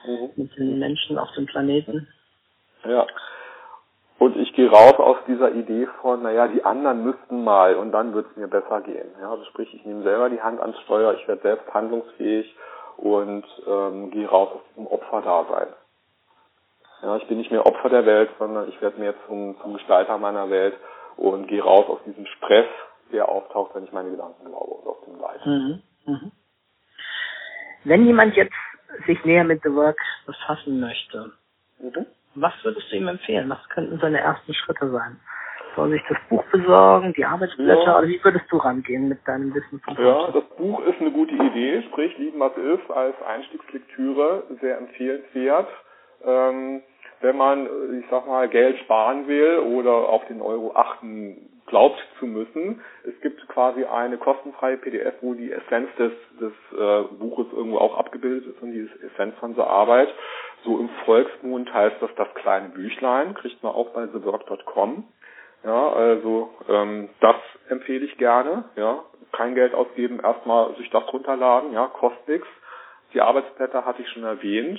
[0.07, 0.31] mhm.
[0.37, 2.09] mit den Menschen auf dem Planeten.
[2.85, 3.07] Ja.
[4.19, 8.15] Und ich gehe raus aus dieser Idee von, naja, die anderen müssten mal und dann
[8.15, 9.09] wird es mir besser gehen.
[9.21, 12.57] Ja, also sprich, ich nehme selber die Hand ans Steuer, ich werde selbst handlungsfähig
[12.97, 15.69] und ähm, gehe raus aus diesem Opferdasein.
[17.03, 20.19] Ja, ich bin nicht mehr Opfer der Welt, sondern ich werde mehr zum, zum Gestalter
[20.19, 20.75] meiner Welt
[21.17, 22.67] und gehe raus aus diesem Stress,
[23.13, 25.47] der auftaucht, wenn ich meine Gedanken glaube und auf dem Leid.
[25.47, 25.83] Mhm.
[26.07, 26.33] Mhm.
[27.85, 28.55] Wenn jemand jetzt
[29.07, 31.33] sich näher mit The Work befassen möchte,
[31.79, 32.07] mhm.
[32.35, 33.49] was würdest du ihm empfehlen?
[33.51, 35.21] Was könnten seine ersten Schritte sein?
[35.77, 37.99] Soll sich das Buch besorgen, die Arbeitsblätter, ja.
[37.99, 41.83] oder wie würdest du rangehen mit deinem Wissen Ja, das Buch ist eine gute Idee,
[41.91, 45.69] sprich Lieben, was ist, als Einstiegslektüre sehr empfehlenswert.
[46.25, 46.83] Ähm,
[47.21, 47.67] wenn man,
[47.99, 52.81] ich sag mal, Geld sparen will oder auf den Euro achten glaubt zu müssen.
[53.05, 57.99] Es gibt quasi eine kostenfreie PDF, wo die Essenz des, des äh, Buches irgendwo auch
[57.99, 60.09] abgebildet ist und die Essenz von der Arbeit.
[60.65, 65.05] So im Volksmund heißt das das kleine Büchlein, kriegt man auch bei thework.com.
[65.65, 67.37] Ja, also ähm, das
[67.69, 68.65] empfehle ich gerne.
[68.77, 69.03] Ja,
[69.33, 71.73] kein Geld ausgeben, erstmal sich das runterladen.
[71.73, 72.49] Ja, kostet nichts.
[73.13, 74.79] Die Arbeitsblätter hatte ich schon erwähnt.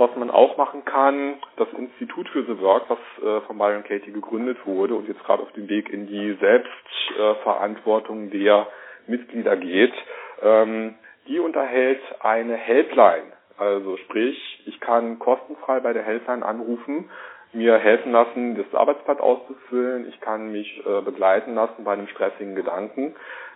[0.00, 4.12] Was man auch machen kann, das Institut für the Work, was äh, von Byron Katie
[4.12, 8.66] gegründet wurde und jetzt gerade auf dem Weg in die Selbstverantwortung der
[9.06, 9.92] Mitglieder geht,
[10.40, 10.94] ähm,
[11.28, 13.30] die unterhält eine Helpline.
[13.58, 17.10] Also sprich, ich kann kostenfrei bei der Helpline anrufen,
[17.52, 22.54] mir helfen lassen, das Arbeitsblatt auszufüllen, ich kann mich äh, begleiten lassen bei einem stressigen
[22.54, 23.14] Gedanken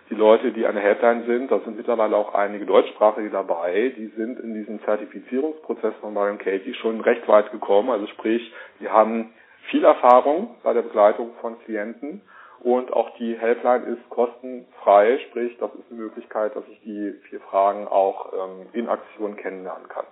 [0.09, 4.07] die Leute, die an der Helpline sind, da sind mittlerweile auch einige Deutschsprachige dabei, die
[4.15, 7.89] sind in diesem Zertifizierungsprozess von Marion Katie schon recht weit gekommen.
[7.89, 9.33] Also sprich, die haben
[9.69, 12.21] viel Erfahrung bei der Begleitung von Klienten
[12.59, 17.39] und auch die Helpline ist kostenfrei, sprich, das ist eine Möglichkeit, dass ich die vier
[17.41, 20.05] Fragen auch ähm, in Aktion kennenlernen kann.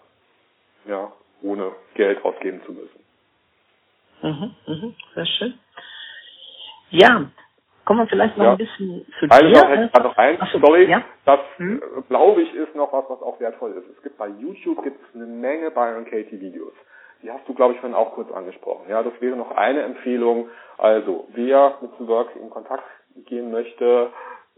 [0.86, 3.00] Ja, ohne Geld ausgeben zu müssen.
[4.22, 5.60] Mhm, mhm, sehr schön.
[6.90, 7.32] Ja,
[7.86, 8.52] Kommen wir vielleicht noch ja.
[8.52, 9.34] ein bisschen zu dir.
[9.34, 11.04] Also noch, noch eins, so, sorry, ja?
[11.26, 11.82] das hm?
[12.08, 13.98] glaube ich ist noch was, was auch wertvoll ist.
[13.98, 16.74] Es gibt bei YouTube gibt's eine Menge Byron Katie Videos.
[17.22, 18.86] Die hast du, glaube ich, vorhin auch kurz angesprochen.
[18.90, 20.50] Ja, das wäre noch eine Empfehlung.
[20.78, 22.84] Also, wer mit The Work in Kontakt
[23.26, 24.10] gehen möchte,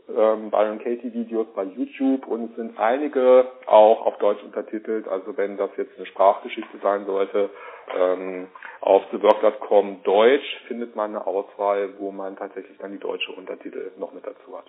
[0.10, 5.08] ähm, Byron Katie Videos bei YouTube und es sind einige auch auf Deutsch untertitelt.
[5.08, 7.50] Also wenn das jetzt eine Sprachgeschichte sein sollte,
[7.94, 8.48] ähm,
[8.82, 14.14] auf thework.com Deutsch findet man eine Auswahl, wo man tatsächlich dann die deutsche Untertitel noch
[14.14, 14.66] mit dazu hat.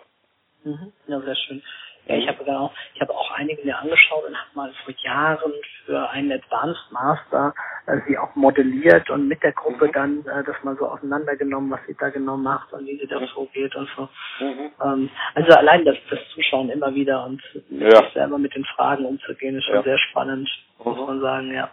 [0.65, 0.93] Mhm.
[1.07, 1.63] Ja, sehr schön.
[2.07, 5.53] Ja, ich habe genau, ich habe auch einige mir angeschaut und habe mal vor Jahren
[5.85, 7.55] für einen Advanced Master
[7.87, 9.93] äh, sie auch modelliert und mit der Gruppe Mhm.
[9.93, 13.21] dann äh, das mal so auseinandergenommen, was sie da genau macht und wie sie da
[13.21, 13.27] Mhm.
[13.29, 14.09] vorgeht und so.
[14.41, 14.71] Mhm.
[14.85, 18.03] Ähm, also allein das, das Zuschauen immer wieder und Ja.
[18.05, 19.83] sich selber mit den Fragen umzugehen, ist schon Ja.
[19.83, 20.49] sehr spannend,
[20.85, 21.07] muss Mhm.
[21.07, 21.71] man sagen, ja.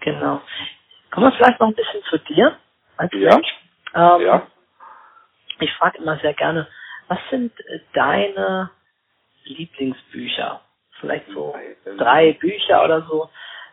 [0.00, 0.40] Genau.
[1.10, 2.56] Kommen wir vielleicht noch ein bisschen zu dir
[2.96, 3.34] als Ja.
[3.34, 3.54] Mensch.
[3.94, 4.46] Ähm, Ja.
[5.60, 6.66] Ich frage immer sehr gerne,
[7.08, 8.70] was sind äh, deine
[9.44, 10.60] Lieblingsbücher?
[11.00, 11.54] Vielleicht so
[11.96, 13.28] drei Bücher oder so.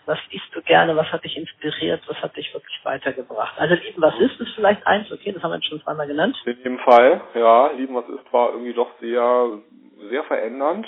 [0.05, 0.95] Was liest du gerne?
[0.95, 2.01] Was hat dich inspiriert?
[2.07, 3.59] Was hat dich wirklich weitergebracht?
[3.59, 5.11] Also lieben, was ist es vielleicht eins?
[5.11, 6.41] Okay, das haben wir jetzt schon zweimal genannt.
[6.45, 9.59] In dem Fall, ja, Lieben, was ist, war irgendwie doch sehr,
[10.09, 10.87] sehr verändernd.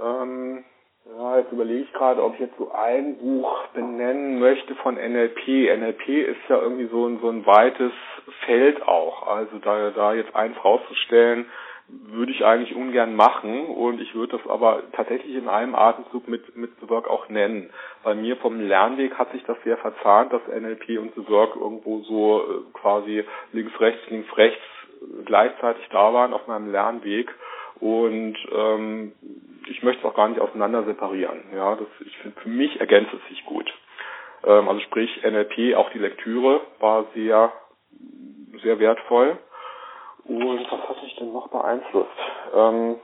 [0.00, 0.64] Ähm,
[1.04, 5.46] ja, jetzt überlege ich gerade, ob ich jetzt so ein Buch benennen möchte von NLP.
[5.76, 7.92] NLP ist ja irgendwie so ein, so ein weites
[8.46, 9.26] Feld auch.
[9.26, 11.46] Also da, da jetzt eins rauszustellen,
[11.88, 16.56] würde ich eigentlich ungern machen und ich würde das aber tatsächlich in einem Atemzug mit,
[16.56, 17.70] mit The Work auch nennen.
[18.02, 21.98] Bei mir vom Lernweg hat sich das sehr verzahnt, dass NLP und The Work irgendwo
[22.00, 24.62] so äh, quasi links, rechts, links, rechts
[25.24, 27.32] gleichzeitig da waren auf meinem Lernweg
[27.82, 29.12] und ähm,
[29.68, 31.42] ich möchte es auch gar nicht auseinander separieren.
[31.52, 33.68] Ja, das, ich finde, für mich ergänzt es sich gut.
[34.44, 37.52] Ähm, also sprich NLP, auch die Lektüre war sehr,
[38.62, 39.36] sehr wertvoll.
[40.24, 42.10] Und was hat mich denn noch beeinflusst?
[42.54, 43.00] Ähm,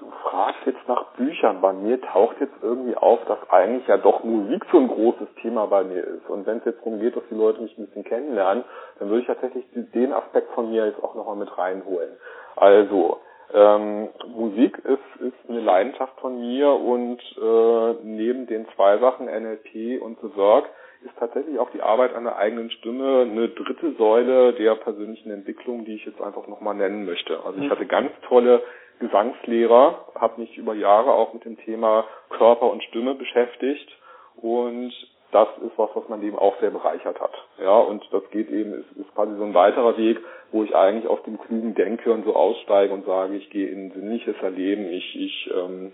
[0.00, 1.62] du fragst jetzt nach Büchern.
[1.62, 5.66] Bei mir taucht jetzt irgendwie auf, dass eigentlich ja doch Musik so ein großes Thema
[5.66, 6.28] bei mir ist.
[6.28, 8.64] Und wenn es jetzt darum geht, dass die Leute mich ein bisschen kennenlernen,
[8.98, 12.10] dann würde ich tatsächlich den Aspekt von mir jetzt auch nochmal mit reinholen.
[12.56, 13.20] Also,
[13.54, 20.00] ähm, Musik ist, ist eine Leidenschaft von mir und äh, neben den zwei Sachen NLP
[20.02, 20.68] und The Work
[21.04, 25.84] ist tatsächlich auch die Arbeit an der eigenen Stimme eine dritte Säule der persönlichen Entwicklung,
[25.84, 27.42] die ich jetzt einfach nochmal nennen möchte.
[27.44, 28.62] Also ich hatte ganz tolle
[28.98, 33.88] Gesangslehrer, habe mich über Jahre auch mit dem Thema Körper und Stimme beschäftigt
[34.36, 34.92] und
[35.32, 37.32] das ist was, was mein Leben auch sehr bereichert hat.
[37.58, 40.18] Ja, und das geht eben, ist, ist quasi so ein weiterer Weg,
[40.52, 43.92] wo ich eigentlich aus dem klugen Denkhirn so aussteige und sage, ich gehe in ein
[43.92, 45.92] sinnliches Erleben, ich, ich ähm,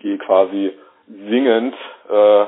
[0.00, 0.72] gehe quasi
[1.06, 1.74] singend
[2.08, 2.46] äh,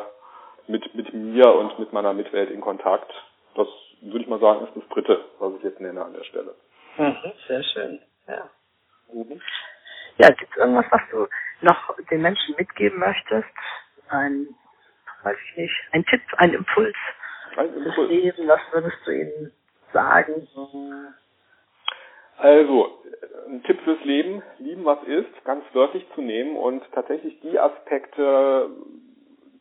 [0.68, 3.11] mit, mit mir und mit meiner Mitwelt in Kontakt.
[3.55, 3.68] Das
[4.01, 6.55] würde ich mal sagen, ist das dritte, was ich jetzt nenne an der Stelle.
[6.97, 8.01] Mhm, sehr schön.
[8.28, 8.51] Ja.
[9.12, 9.41] Mhm.
[10.18, 11.26] Ja, gibt es irgendwas, was du
[11.61, 13.49] noch den Menschen mitgeben möchtest?
[14.09, 14.49] Ein,
[15.23, 16.97] weiß ich nicht, ein Tipp, ein Impuls
[17.57, 18.11] Ein fürs Impuls.
[18.11, 19.53] Leben, was würdest du ihnen
[19.93, 20.49] sagen?
[22.39, 23.03] Also,
[23.49, 28.71] ein Tipp fürs Leben, lieben was ist, ganz wörtlich zu nehmen und tatsächlich die Aspekte,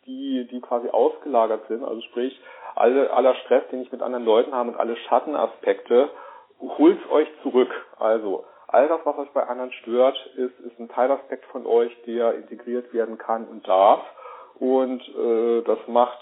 [0.05, 2.39] die, die quasi ausgelagert sind, also sprich,
[2.75, 6.09] alle, aller Stress, den ich mit anderen Leuten habe und alle Schattenaspekte,
[6.59, 7.71] holt's euch zurück.
[7.97, 12.35] Also, all das, was euch bei anderen stört, ist, ist ein Teilaspekt von euch, der
[12.35, 14.01] integriert werden kann und darf.
[14.59, 16.19] Und äh, das macht,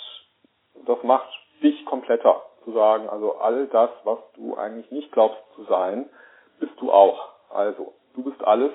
[0.86, 1.30] das macht
[1.64, 6.10] dich kompletter, zu sagen, also all das, was du eigentlich nicht glaubst zu sein,
[6.60, 7.34] bist du auch.
[7.50, 8.72] Also, du bist alles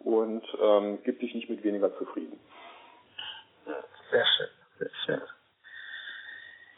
[0.00, 2.38] und ähm, gib dich nicht mit weniger zufrieden.
[4.10, 5.22] Sehr schön, sehr schön.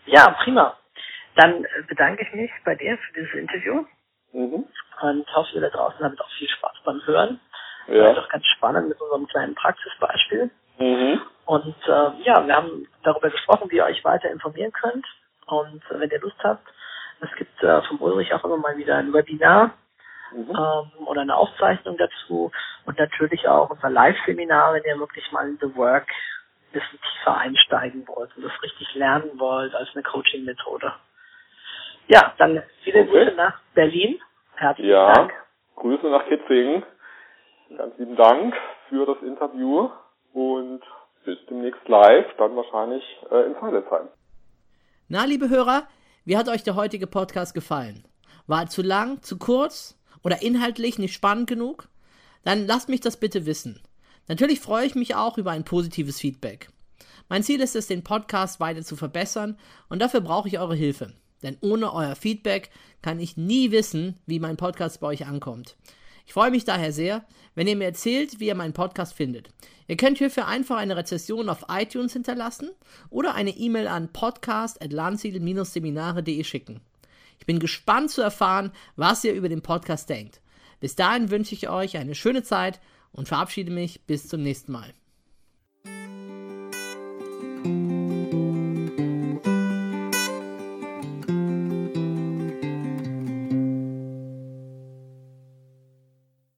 [0.07, 0.77] Ja, prima.
[1.37, 3.85] Dann äh, bedanke ich mich bei dir für dieses Interview
[4.33, 4.67] Mhm.
[5.03, 7.41] und hoffe, ihr da draußen habt auch viel Spaß beim Hören.
[7.87, 8.05] Ja.
[8.05, 10.51] War doch ganz spannend mit unserem kleinen Praxisbeispiel.
[10.79, 11.21] Mhm.
[11.47, 15.07] Und äh, ja, wir haben darüber gesprochen, wie ihr euch weiter informieren könnt.
[15.47, 16.67] Und äh, wenn ihr Lust habt,
[17.21, 19.73] es gibt äh, vom Ulrich auch immer mal wieder ein Webinar
[20.33, 20.51] Mhm.
[20.51, 22.53] ähm, oder eine Aufzeichnung dazu
[22.85, 27.39] und natürlich auch unser Live-Seminar, wenn ihr wirklich mal in The Work ein bisschen tiefer
[27.39, 30.93] einsteigen wollt und das richtig lernen wollt als eine Coaching-Methode.
[32.09, 33.11] Ja, dann viele Okay.
[33.11, 34.21] Grüße nach Berlin.
[34.57, 35.33] Herzlichen Ja, Dank.
[35.77, 36.85] Grüße nach Kitzingen.
[37.77, 38.55] Ganz lieben Dank
[38.91, 39.91] für das Interview
[40.33, 40.81] und
[41.25, 44.09] bis demnächst live, dann wahrscheinlich äh, in Feindesheim.
[45.09, 45.89] Na, liebe Hörer,
[46.25, 48.05] wie hat euch der heutige Podcast gefallen?
[48.47, 51.89] War er zu lang, zu kurz oder inhaltlich nicht spannend genug?
[52.45, 53.83] Dann lasst mich das bitte wissen.
[54.27, 56.69] Natürlich freue ich mich auch über ein positives Feedback.
[57.29, 59.59] Mein Ziel ist es, den Podcast weiter zu verbessern
[59.89, 61.13] und dafür brauche ich eure Hilfe.
[61.43, 62.71] Denn ohne euer Feedback
[63.03, 65.77] kann ich nie wissen, wie mein Podcast bei euch ankommt.
[66.29, 67.25] Ich freue mich daher sehr,
[67.55, 69.49] wenn ihr mir erzählt, wie ihr meinen Podcast findet.
[69.87, 72.69] Ihr könnt hierfür einfach eine Rezession auf iTunes hinterlassen
[73.09, 76.83] oder eine E-Mail an podcast.landsiedel-seminare.de schicken.
[77.39, 80.43] Ich bin gespannt zu erfahren, was ihr über den Podcast denkt.
[80.81, 82.79] Bis dahin wünsche ich euch eine schöne Zeit
[83.11, 84.93] und verabschiede mich bis zum nächsten Mal.